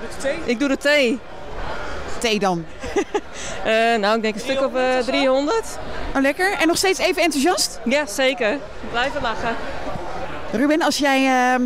Ik 0.44 0.58
doe 0.58 0.68
de 0.68 0.76
thee. 0.76 1.18
thee 2.18 2.38
dan? 2.38 2.64
Eh, 3.64 3.98
nou, 4.00 4.16
ik 4.16 4.22
denk 4.22 4.34
een 4.34 4.40
stuk 4.40 4.64
op 4.64 4.76
eh 4.76 4.98
300. 5.06 5.78
Oh, 6.14 6.20
lekker. 6.20 6.52
En 6.52 6.66
nog 6.66 6.76
steeds 6.76 6.98
even 6.98 7.22
enthousiast? 7.22 7.80
Ja, 7.84 8.06
zeker. 8.06 8.58
Blijven 8.90 9.22
lachen. 9.22 9.56
Ruben, 10.52 10.82
als 10.82 10.98
jij 10.98 11.26
eh, 11.54 11.60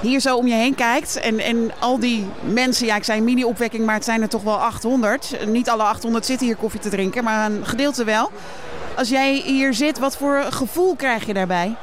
hier 0.00 0.20
zo 0.20 0.36
om 0.36 0.46
je 0.46 0.54
heen 0.54 0.74
kijkt 0.74 1.20
en, 1.20 1.38
en 1.38 1.70
al 1.78 1.98
die 1.98 2.26
mensen, 2.40 2.86
ja, 2.86 2.96
ik 2.96 3.04
zei 3.04 3.20
mini-opwekking, 3.20 3.86
maar 3.86 3.94
het 3.94 4.04
zijn 4.04 4.22
er 4.22 4.28
toch 4.28 4.42
wel 4.42 4.60
800. 4.60 5.46
Niet 5.46 5.70
alle 5.70 5.82
800 5.82 6.26
zitten 6.26 6.46
hier 6.46 6.56
koffie 6.56 6.80
te 6.80 6.88
drinken, 6.88 7.24
maar 7.24 7.50
een 7.50 7.66
gedeelte 7.66 8.04
wel. 8.04 8.30
Als 8.96 9.08
jij 9.08 9.34
hier 9.34 9.74
zit, 9.74 9.98
wat 9.98 10.16
voor 10.16 10.44
gevoel 10.50 10.96
krijg 10.96 11.26
je 11.26 11.34
daarbij? 11.34 11.76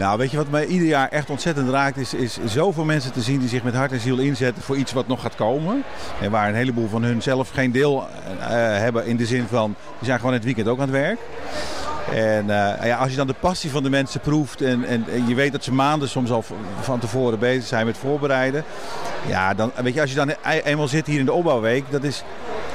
Nou, 0.00 0.18
weet 0.18 0.30
je 0.30 0.36
wat 0.36 0.50
mij 0.50 0.66
ieder 0.66 0.88
jaar 0.88 1.08
echt 1.08 1.30
ontzettend 1.30 1.68
raakt, 1.68 1.96
is, 1.96 2.14
is 2.14 2.38
zoveel 2.44 2.84
mensen 2.84 3.12
te 3.12 3.20
zien 3.20 3.38
die 3.38 3.48
zich 3.48 3.62
met 3.62 3.74
hart 3.74 3.92
en 3.92 4.00
ziel 4.00 4.18
inzetten 4.18 4.62
voor 4.62 4.76
iets 4.76 4.92
wat 4.92 5.06
nog 5.06 5.20
gaat 5.20 5.34
komen. 5.34 5.82
En 6.20 6.30
waar 6.30 6.48
een 6.48 6.54
heleboel 6.54 6.88
van 6.88 7.02
hun 7.02 7.22
zelf 7.22 7.50
geen 7.50 7.72
deel 7.72 8.06
eh, 8.38 8.46
hebben 8.56 9.06
in 9.06 9.16
de 9.16 9.26
zin 9.26 9.46
van, 9.46 9.74
die 9.98 10.06
zijn 10.06 10.18
gewoon 10.18 10.34
het 10.34 10.44
weekend 10.44 10.68
ook 10.68 10.76
aan 10.76 10.88
het 10.88 10.90
werk. 10.90 11.18
En 12.14 12.50
eh, 12.50 12.86
ja, 12.86 12.96
als 12.96 13.10
je 13.10 13.16
dan 13.16 13.26
de 13.26 13.34
passie 13.40 13.70
van 13.70 13.82
de 13.82 13.90
mensen 13.90 14.20
proeft 14.20 14.62
en, 14.62 14.84
en, 14.84 15.04
je 15.26 15.34
weet 15.34 15.52
dat 15.52 15.64
ze 15.64 15.72
maanden 15.72 16.08
soms 16.08 16.30
al 16.30 16.44
van 16.80 16.98
tevoren 16.98 17.38
bezig 17.38 17.66
zijn 17.66 17.86
met 17.86 17.98
voorbereiden. 17.98 18.64
Ja, 19.26 19.54
dan 19.54 19.72
weet 19.82 19.94
je, 19.94 20.00
als 20.00 20.10
je 20.10 20.16
dan 20.16 20.28
e- 20.28 20.60
eenmaal 20.64 20.88
zit 20.88 21.06
hier 21.06 21.18
in 21.18 21.24
de 21.24 21.32
opbouwweek, 21.32 21.84
dat 21.90 22.02
is, 22.02 22.22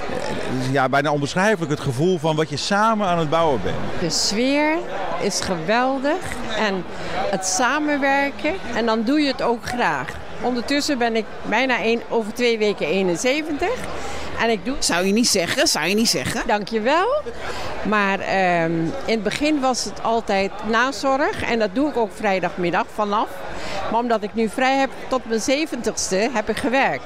eh, 0.09 0.59
is 0.59 0.71
ja, 0.71 0.89
bijna 0.89 1.11
onbeschrijfelijk 1.11 1.71
het 1.71 1.79
gevoel 1.79 2.19
van 2.19 2.35
wat 2.35 2.49
je 2.49 2.57
samen 2.57 3.07
aan 3.07 3.19
het 3.19 3.29
bouwen 3.29 3.61
bent. 3.63 3.75
De 3.99 4.09
sfeer 4.09 4.77
is 5.21 5.39
geweldig 5.39 6.19
en 6.57 6.83
het 7.31 7.45
samenwerken 7.45 8.53
en 8.75 8.85
dan 8.85 9.03
doe 9.03 9.21
je 9.21 9.27
het 9.27 9.41
ook 9.41 9.65
graag. 9.65 10.07
Ondertussen 10.41 10.97
ben 10.97 11.15
ik 11.15 11.25
bijna 11.49 11.79
één, 11.79 12.01
over 12.09 12.33
twee 12.33 12.57
weken 12.57 12.85
71 12.87 13.69
en 14.41 14.49
ik 14.49 14.65
doe... 14.65 14.75
Zou 14.79 15.05
je 15.05 15.13
niet 15.13 15.27
zeggen, 15.27 15.67
zou 15.67 15.87
je 15.87 15.95
niet 15.95 16.09
zeggen. 16.09 16.47
Dankjewel. 16.47 17.21
Maar 17.83 18.19
ehm, 18.19 18.71
in 18.81 19.13
het 19.13 19.23
begin 19.23 19.59
was 19.59 19.83
het 19.83 20.03
altijd 20.03 20.51
nazorg 20.69 21.41
en 21.43 21.59
dat 21.59 21.69
doe 21.73 21.89
ik 21.89 21.97
ook 21.97 22.11
vrijdagmiddag 22.13 22.85
vanaf. 22.93 23.27
Maar 23.91 23.99
omdat 23.99 24.23
ik 24.23 24.33
nu 24.33 24.49
vrij 24.49 24.77
heb 24.77 24.89
tot 25.07 25.21
mijn 25.25 25.67
70ste 25.67 26.33
heb 26.33 26.49
ik 26.49 26.57
gewerkt. 26.57 27.03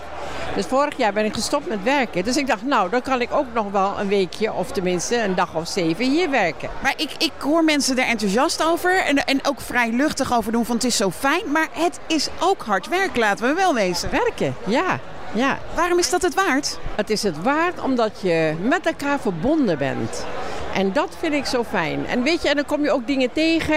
Dus 0.55 0.65
vorig 0.65 0.97
jaar 0.97 1.13
ben 1.13 1.25
ik 1.25 1.33
gestopt 1.33 1.67
met 1.67 1.83
werken. 1.83 2.23
Dus 2.23 2.37
ik 2.37 2.47
dacht, 2.47 2.63
nou, 2.63 2.89
dan 2.89 3.01
kan 3.01 3.21
ik 3.21 3.33
ook 3.33 3.45
nog 3.53 3.71
wel 3.71 3.99
een 3.99 4.07
weekje 4.07 4.53
of 4.53 4.71
tenminste 4.71 5.23
een 5.23 5.35
dag 5.35 5.55
of 5.55 5.67
zeven 5.67 6.11
hier 6.11 6.29
werken. 6.29 6.69
Maar 6.83 6.93
ik, 6.97 7.11
ik 7.17 7.31
hoor 7.37 7.63
mensen 7.63 7.97
er 7.97 8.05
enthousiast 8.05 8.63
over 8.63 9.03
en, 9.03 9.25
en 9.25 9.39
ook 9.47 9.61
vrij 9.61 9.91
luchtig 9.91 10.33
over 10.33 10.51
doen 10.51 10.65
van 10.65 10.75
het 10.75 10.85
is 10.85 10.97
zo 10.97 11.11
fijn. 11.11 11.51
Maar 11.51 11.67
het 11.71 11.99
is 12.07 12.29
ook 12.39 12.63
hard 12.63 12.87
werk, 12.87 13.15
laten 13.15 13.47
we 13.47 13.53
wel 13.53 13.73
wezen. 13.73 14.11
Werken, 14.11 14.55
ja. 14.65 14.99
ja. 15.33 15.57
Waarom 15.75 15.99
is 15.99 16.09
dat 16.09 16.21
het 16.21 16.33
waard? 16.33 16.79
Het 16.95 17.09
is 17.09 17.23
het 17.23 17.41
waard 17.41 17.81
omdat 17.81 18.11
je 18.21 18.55
met 18.61 18.85
elkaar 18.85 19.19
verbonden 19.19 19.77
bent. 19.77 20.25
En 20.73 20.93
dat 20.93 21.15
vind 21.19 21.33
ik 21.33 21.45
zo 21.45 21.63
fijn. 21.63 22.07
En 22.07 22.23
weet 22.23 22.41
je, 22.41 22.49
en 22.49 22.55
dan 22.55 22.65
kom 22.65 22.83
je 22.83 22.91
ook 22.91 23.07
dingen 23.07 23.31
tegen 23.31 23.75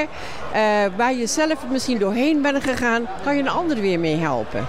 eh, 0.52 0.60
waar 0.96 1.14
je 1.14 1.26
zelf 1.26 1.66
misschien 1.70 1.98
doorheen 1.98 2.42
bent 2.42 2.62
gegaan, 2.62 3.06
kan 3.24 3.36
je 3.36 3.42
een 3.42 3.48
ander 3.48 3.80
weer 3.80 3.98
mee 3.98 4.16
helpen. 4.16 4.66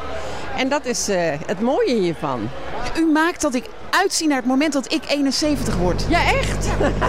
En 0.58 0.70
dat 0.70 0.86
is 0.86 1.08
eh, 1.08 1.32
het 1.46 1.62
mooie 1.62 1.96
hiervan. 1.96 2.50
U 2.98 3.12
maakt 3.12 3.42
dat 3.42 3.54
ik 3.54 3.70
uitzie 3.90 4.28
naar 4.28 4.38
het 4.38 4.46
moment 4.46 4.74
dat 4.74 4.92
ik 4.94 5.04
71 5.08 5.76
word. 5.76 6.06
Ja, 6.10 6.26
echt? 6.26 6.68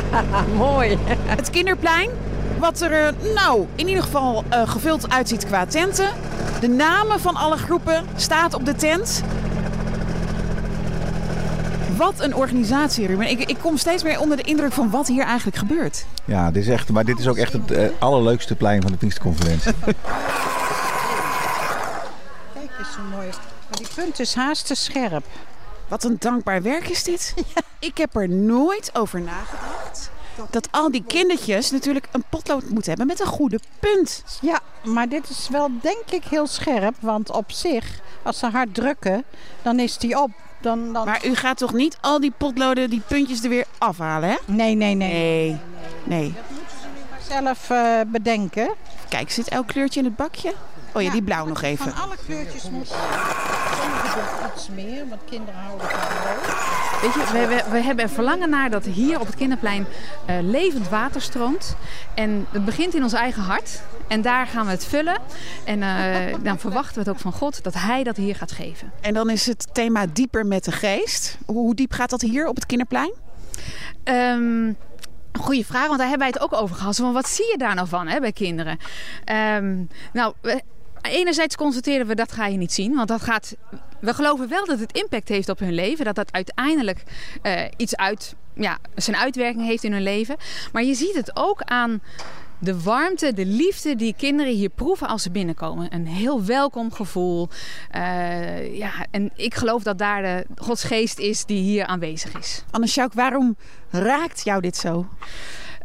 Mooi. 0.56 0.98
Het 1.26 1.50
kinderplein, 1.50 2.10
wat 2.58 2.80
er 2.80 2.92
eh, 2.92 3.34
nou 3.34 3.66
in 3.74 3.88
ieder 3.88 4.02
geval 4.02 4.44
eh, 4.48 4.68
gevuld 4.68 5.10
uitziet 5.10 5.46
qua 5.46 5.66
tenten. 5.66 6.08
De 6.60 6.68
namen 6.68 7.20
van 7.20 7.36
alle 7.36 7.56
groepen 7.56 8.04
staat 8.16 8.54
op 8.54 8.64
de 8.64 8.74
tent. 8.74 9.22
Wat 11.96 12.20
een 12.20 12.34
organisatie, 12.34 13.06
Ruben. 13.06 13.30
Ik, 13.30 13.38
ik 13.38 13.58
kom 13.62 13.76
steeds 13.76 14.02
meer 14.02 14.20
onder 14.20 14.36
de 14.36 14.42
indruk 14.42 14.72
van 14.72 14.90
wat 14.90 15.08
hier 15.08 15.24
eigenlijk 15.24 15.56
gebeurt. 15.56 16.06
Ja, 16.24 16.50
dit 16.50 16.62
is 16.62 16.68
echt, 16.68 16.90
maar 16.90 17.04
dit 17.04 17.18
is 17.18 17.28
ook 17.28 17.36
echt 17.36 17.52
het 17.52 17.92
allerleukste 17.98 18.54
plein 18.54 18.82
van 18.82 18.90
de 18.90 18.96
Pinksterconferentie. 18.96 19.72
Maar 23.10 23.26
die 23.70 23.86
punt 23.94 24.20
is 24.20 24.34
haast 24.34 24.66
te 24.66 24.74
scherp. 24.74 25.24
Wat 25.88 26.04
een 26.04 26.16
dankbaar 26.18 26.62
werk 26.62 26.88
is 26.88 27.02
dit. 27.02 27.34
Ik 27.78 27.98
heb 27.98 28.16
er 28.16 28.28
nooit 28.28 28.90
over 28.94 29.20
nagedacht 29.20 30.10
dat 30.50 30.68
al 30.70 30.90
die 30.90 31.04
kindertjes 31.06 31.70
natuurlijk 31.70 32.08
een 32.12 32.24
potlood 32.28 32.68
moeten 32.68 32.88
hebben 32.88 33.06
met 33.06 33.20
een 33.20 33.26
goede 33.26 33.60
punt. 33.80 34.24
Ja, 34.40 34.60
maar 34.84 35.08
dit 35.08 35.28
is 35.28 35.48
wel 35.50 35.70
denk 35.80 36.10
ik 36.10 36.24
heel 36.24 36.46
scherp. 36.46 36.94
Want 37.00 37.30
op 37.30 37.52
zich, 37.52 38.00
als 38.22 38.38
ze 38.38 38.46
hard 38.46 38.74
drukken, 38.74 39.24
dan 39.62 39.78
is 39.78 39.98
die 39.98 40.20
op. 40.20 40.30
Dan, 40.60 40.92
dan... 40.92 41.04
Maar 41.04 41.26
u 41.26 41.34
gaat 41.34 41.58
toch 41.58 41.72
niet 41.72 41.98
al 42.00 42.20
die 42.20 42.32
potloden, 42.36 42.90
die 42.90 43.02
puntjes 43.06 43.42
er 43.42 43.48
weer 43.48 43.66
afhalen, 43.78 44.28
hè? 44.28 44.36
Nee, 44.46 44.74
nee, 44.74 44.94
nee. 44.94 45.12
Nee. 45.14 45.60
nee. 46.04 46.34
Zelf 47.28 47.70
eh, 47.70 48.00
bedenken. 48.06 48.74
Kijk, 49.08 49.30
zit 49.30 49.48
elk 49.48 49.66
kleurtje 49.66 50.00
in 50.00 50.06
het 50.06 50.16
bakje? 50.16 50.54
Oh 50.94 51.02
ja, 51.02 51.10
die 51.10 51.22
blauw 51.22 51.46
nog 51.46 51.62
even. 51.62 51.92
Van 51.92 52.02
alle 52.02 52.16
kleurtjes 52.26 52.70
moet 52.70 52.86
Sommigen 52.86 54.14
doen 54.40 54.50
iets 54.54 54.68
meer, 54.68 55.08
want 55.08 55.20
kinderen 55.24 55.60
houden 55.60 55.88
van 55.88 56.00
rood. 56.00 57.02
Weet 57.02 57.12
je, 57.14 57.32
we, 57.32 57.46
we, 57.46 57.70
we 57.70 57.82
hebben 57.82 58.04
er 58.04 58.10
verlangen 58.10 58.50
naar 58.50 58.70
dat 58.70 58.84
hier 58.84 59.20
op 59.20 59.26
het 59.26 59.34
kinderplein 59.34 59.86
eh, 60.26 60.36
levend 60.40 60.88
water 60.88 61.22
stroomt. 61.22 61.76
En 62.14 62.46
het 62.50 62.64
begint 62.64 62.94
in 62.94 63.02
ons 63.02 63.12
eigen 63.12 63.42
hart. 63.42 63.82
En 64.08 64.22
daar 64.22 64.46
gaan 64.46 64.64
we 64.64 64.70
het 64.70 64.86
vullen. 64.86 65.18
En 65.64 65.82
eh, 65.82 66.34
dan 66.42 66.58
verwachten 66.58 66.94
we 66.94 67.00
het 67.00 67.08
ook 67.08 67.18
van 67.18 67.32
God 67.32 67.62
dat 67.62 67.74
Hij 67.74 68.02
dat 68.02 68.16
hier 68.16 68.36
gaat 68.36 68.52
geven. 68.52 68.92
En 69.00 69.14
dan 69.14 69.30
is 69.30 69.46
het 69.46 69.66
thema 69.72 70.06
dieper 70.12 70.46
met 70.46 70.64
de 70.64 70.72
geest. 70.72 71.38
Hoe, 71.46 71.56
hoe 71.56 71.74
diep 71.74 71.92
gaat 71.92 72.10
dat 72.10 72.20
hier 72.20 72.46
op 72.46 72.54
het 72.54 72.66
kinderplein? 72.66 73.12
Ehm 74.04 74.72
Goeie 75.40 75.66
vraag, 75.66 75.86
want 75.86 75.98
daar 75.98 76.08
hebben 76.08 76.26
wij 76.26 76.36
het 76.36 76.52
ook 76.52 76.62
over 76.62 76.76
gehad. 76.76 76.96
Van 76.96 77.12
wat 77.12 77.28
zie 77.28 77.50
je 77.50 77.58
daar 77.58 77.74
nou 77.74 77.88
van 77.88 78.06
hè, 78.06 78.20
bij 78.20 78.32
kinderen? 78.32 78.78
Ehm, 79.24 79.84
nou, 80.12 80.34
we, 80.40 80.62
enerzijds 81.10 81.56
constateren 81.56 82.06
we 82.06 82.14
dat 82.14 82.32
ga 82.32 82.46
je 82.46 82.56
niet 82.56 82.72
zien. 82.72 82.94
Want 82.94 83.08
dat 83.08 83.22
gaat. 83.22 83.56
We 84.00 84.14
geloven 84.14 84.48
wel 84.48 84.66
dat 84.66 84.78
het 84.78 84.92
impact 84.92 85.28
heeft 85.28 85.48
op 85.48 85.58
hun 85.58 85.74
leven. 85.74 86.04
Dat 86.04 86.14
dat 86.14 86.32
uiteindelijk 86.32 87.02
uh, 87.42 87.62
iets 87.76 87.96
uit. 87.96 88.34
Ja, 88.54 88.78
zijn 88.94 89.16
uitwerking 89.16 89.66
heeft 89.66 89.84
in 89.84 89.92
hun 89.92 90.02
leven. 90.02 90.36
Maar 90.72 90.82
je 90.82 90.94
ziet 90.94 91.14
het 91.14 91.36
ook 91.36 91.62
aan 91.62 92.02
de 92.58 92.82
warmte, 92.82 93.32
de 93.32 93.46
liefde 93.46 93.96
die 93.96 94.14
kinderen 94.18 94.52
hier 94.52 94.68
proeven 94.68 95.08
als 95.08 95.22
ze 95.22 95.30
binnenkomen. 95.30 95.94
Een 95.94 96.06
heel 96.06 96.44
welkom 96.44 96.92
gevoel. 96.92 97.48
Uh, 97.96 98.76
ja, 98.76 98.92
en 99.10 99.30
ik 99.36 99.54
geloof 99.54 99.82
dat 99.82 99.98
daar 99.98 100.22
de 100.22 100.46
Gods 100.56 100.84
geest 100.84 101.18
is 101.18 101.44
die 101.44 101.62
hier 101.62 101.86
aanwezig 101.86 102.38
is. 102.38 102.64
Anne 102.70 102.86
Sjouk, 102.86 103.12
waarom 103.12 103.56
raakt 103.90 104.44
jou 104.44 104.60
dit 104.60 104.76
zo? 104.76 105.06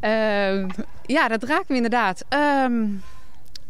Uh, 0.01 0.65
ja, 1.05 1.27
dat 1.27 1.43
raakt 1.43 1.69
me 1.69 1.75
inderdaad. 1.75 2.25
Um, 2.63 3.03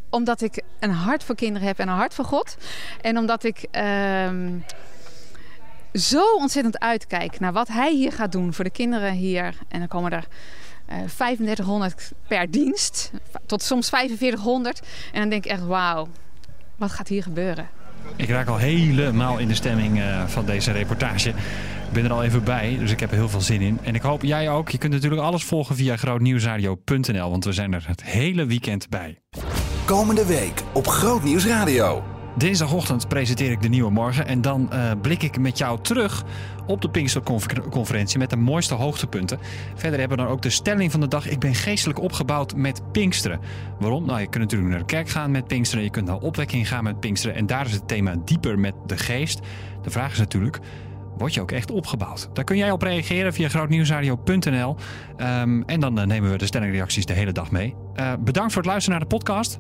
omdat 0.10 0.42
ik 0.42 0.62
een 0.80 0.92
hart 0.92 1.24
voor 1.24 1.36
kinderen 1.36 1.68
heb 1.68 1.80
en 1.80 1.88
een 1.88 1.96
hart 1.96 2.14
voor 2.14 2.26
God. 2.26 2.58
En 3.02 3.18
omdat 3.18 3.44
ik 3.44 3.68
um, 4.28 4.64
zo 5.94 6.34
ontzettend 6.36 6.80
uitkijk 6.80 7.40
naar 7.40 7.54
wat 7.54 7.68
hij 7.68 7.94
hier 7.94 8.12
gaat 8.12 8.32
doen 8.32 8.54
voor 8.54 8.64
de 8.64 8.70
kinderen 8.70 9.12
hier. 9.12 9.56
En 9.68 9.80
dan 9.80 9.88
komen 9.88 10.12
er 10.12 10.28
uh, 10.90 10.96
3500 10.96 12.12
per 12.28 12.52
dienst, 12.52 13.12
tot 13.46 13.62
soms 13.62 13.90
4500. 13.90 14.82
En 15.12 15.20
dan 15.20 15.30
denk 15.30 15.46
ik 15.46 15.52
echt, 15.52 15.66
wauw, 15.66 16.08
wat 16.76 16.92
gaat 16.92 17.08
hier 17.08 17.24
gebeuren? 17.24 17.68
Ik 18.16 18.30
raak 18.30 18.48
al 18.48 18.58
helemaal 18.58 19.38
in 19.38 19.48
de 19.48 19.54
stemming 19.54 19.98
uh, 19.98 20.28
van 20.28 20.46
deze 20.46 20.72
reportage. 20.72 21.30
Ik 21.30 21.96
ben 21.96 22.06
er 22.06 22.12
al 22.12 22.24
even 22.24 22.44
bij, 22.44 22.78
dus 22.80 22.92
ik 22.92 23.00
heb 23.00 23.12
er 23.12 23.18
heel 23.18 23.30
veel 23.30 23.42
zin 23.42 23.62
in. 23.62 23.80
En 23.84 23.96
ik 23.96 24.02
hoop 24.02 24.24
jij 24.24 24.50
ook. 24.50 24.70
Je 24.70 24.78
kunt 24.78 24.94
natuurlijk 24.94 25.22
alles 25.22 25.44
volgen 25.44 25.76
via 25.76 25.98
grootnieuwsradio.nl, 25.98 27.30
want 27.30 27.46
we 27.46 27.52
zijn 27.52 27.74
er 27.74 27.84
het 27.88 28.04
hele 28.04 28.46
weekend 28.46 28.90
bij. 28.90 29.20
Komende 29.90 30.26
week 30.26 30.64
op 30.74 30.88
Grootnieuws 30.88 31.46
Radio. 31.46 32.04
Dinsdagochtend 32.38 33.08
presenteer 33.08 33.52
ik 33.52 33.62
de 33.62 33.70
nieuwe 33.70 33.92
morgen 33.92 34.28
en 34.28 34.42
dan 34.42 34.70
uh, 34.74 34.92
blik 35.02 35.24
ik 35.24 35.40
met 35.40 35.58
jou 35.58 35.82
terug 35.82 36.24
op 36.68 36.82
de 36.82 36.90
Pinksterconferentie 36.90 38.20
met 38.20 38.30
de 38.30 38.36
mooiste 38.36 38.74
hoogtepunten. 38.74 39.40
Verder 39.76 40.00
hebben 40.00 40.18
we 40.18 40.24
dan 40.24 40.34
ook 40.34 40.42
de 40.42 40.50
stelling 40.50 40.92
van 40.92 41.00
de 41.00 41.08
dag. 41.08 41.30
Ik 41.30 41.40
ben 41.40 41.56
geestelijk 41.56 42.00
opgebouwd 42.00 42.56
met 42.56 42.92
Pinksteren. 42.92 43.40
Waarom? 43.80 44.06
Nou, 44.06 44.20
je 44.20 44.30
kunt 44.30 44.44
natuurlijk 44.44 44.70
naar 44.70 44.80
de 44.80 44.86
kerk 44.86 45.10
gaan 45.10 45.32
met 45.32 45.48
Pinksteren. 45.48 45.84
Je 45.84 45.92
kunt 45.92 46.08
naar 46.08 46.18
opwekking 46.18 46.68
gaan 46.68 46.84
met 46.84 47.00
Pinksteren. 47.00 47.36
En 47.36 47.46
daar 47.46 47.66
is 47.66 47.74
het 47.74 47.88
thema 47.88 48.16
dieper 48.26 48.60
met 48.60 48.74
de 48.86 48.98
geest. 48.98 49.40
De 49.82 49.90
vraag 49.90 50.12
is 50.12 50.18
natuurlijk, 50.18 50.60
word 51.18 51.34
je 51.34 51.42
ook 51.42 51.52
echt 51.52 51.72
opgebouwd? 51.72 52.30
Daar 52.34 52.44
kun 52.44 52.58
jij 52.58 52.72
op 52.72 52.82
reageren 52.82 53.34
via 53.34 53.50
grootnieuwsradio.nl. 53.50 54.76
Um, 55.18 55.64
en 55.66 55.80
dan 55.80 56.00
uh, 56.00 56.06
nemen 56.06 56.32
we 56.32 56.38
de 56.38 56.46
stellingreacties 56.46 57.06
de 57.06 57.14
hele 57.14 57.32
dag 57.32 57.52
mee. 57.52 57.76
Uh, 58.00 58.14
bedankt 58.20 58.54
voor 58.54 58.62
het 58.62 58.72
luisteren 58.72 59.00
naar 59.00 59.10
de 59.10 59.16
podcast. 59.16 59.60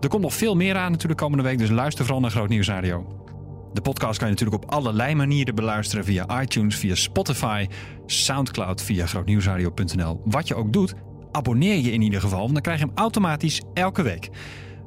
Er 0.00 0.08
komt 0.08 0.22
nog 0.22 0.34
veel 0.34 0.56
meer 0.56 0.76
aan 0.76 0.90
natuurlijk 0.90 1.20
komende 1.20 1.44
week, 1.44 1.58
dus 1.58 1.70
luister 1.70 2.04
vooral 2.04 2.22
naar 2.22 2.30
Groot 2.30 2.48
Nieuws 2.48 2.68
Radio. 2.68 3.06
De 3.72 3.80
podcast 3.80 4.18
kan 4.18 4.28
je 4.28 4.34
natuurlijk 4.34 4.64
op 4.64 4.70
allerlei 4.70 5.14
manieren 5.14 5.54
beluisteren 5.54 6.04
via 6.04 6.40
iTunes, 6.40 6.76
via 6.76 6.94
Spotify, 6.94 7.66
Soundcloud, 8.06 8.82
via 8.82 9.06
grootnieuwsradio.nl. 9.06 10.20
Wat 10.24 10.48
je 10.48 10.54
ook 10.54 10.72
doet, 10.72 10.94
abonneer 11.32 11.76
je 11.76 11.92
in 11.92 12.02
ieder 12.02 12.20
geval, 12.20 12.38
want 12.38 12.52
dan 12.52 12.62
krijg 12.62 12.78
je 12.78 12.84
hem 12.84 12.94
automatisch 12.94 13.62
elke 13.74 14.02
week. 14.02 14.30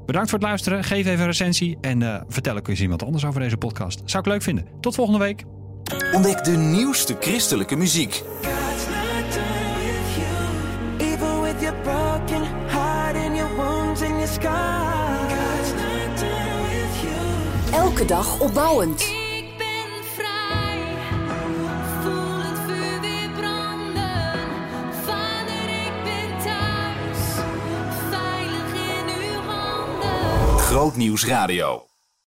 Bedankt 0.05 0.29
voor 0.29 0.39
het 0.39 0.47
luisteren, 0.47 0.83
geef 0.83 1.05
even 1.05 1.19
een 1.19 1.25
recensie 1.25 1.77
en 1.81 2.01
uh, 2.01 2.21
vertel 2.27 2.57
ook 2.57 2.67
eens 2.67 2.81
iemand 2.81 3.03
anders 3.03 3.25
over 3.25 3.39
deze 3.39 3.57
podcast. 3.57 4.01
Zou 4.05 4.23
ik 4.23 4.29
leuk 4.29 4.41
vinden. 4.41 4.65
Tot 4.79 4.95
volgende 4.95 5.19
week. 5.19 5.43
Ontdek 6.13 6.43
de 6.43 6.57
nieuwste 6.57 7.17
christelijke 7.19 7.75
muziek. 7.75 8.23
Elke 18.01 18.13
dag 18.13 18.39
opbouwend. 18.39 19.01
Ik 19.01 19.45
ben 19.57 20.03
vrij. 20.15 20.83
Voel 22.01 22.39
het 22.39 22.59
vuur 22.67 23.01
weer 23.01 23.29
branden. 23.29 24.39
Vader, 25.05 25.69
ik 25.69 25.93
ben 26.03 26.43
thuis. 26.43 27.45
Veilig 28.09 28.73
in 28.73 29.23
uw 29.23 29.39
handen. 29.49 30.59
Grootnieuws 30.59 31.25
Radio. 31.25 31.90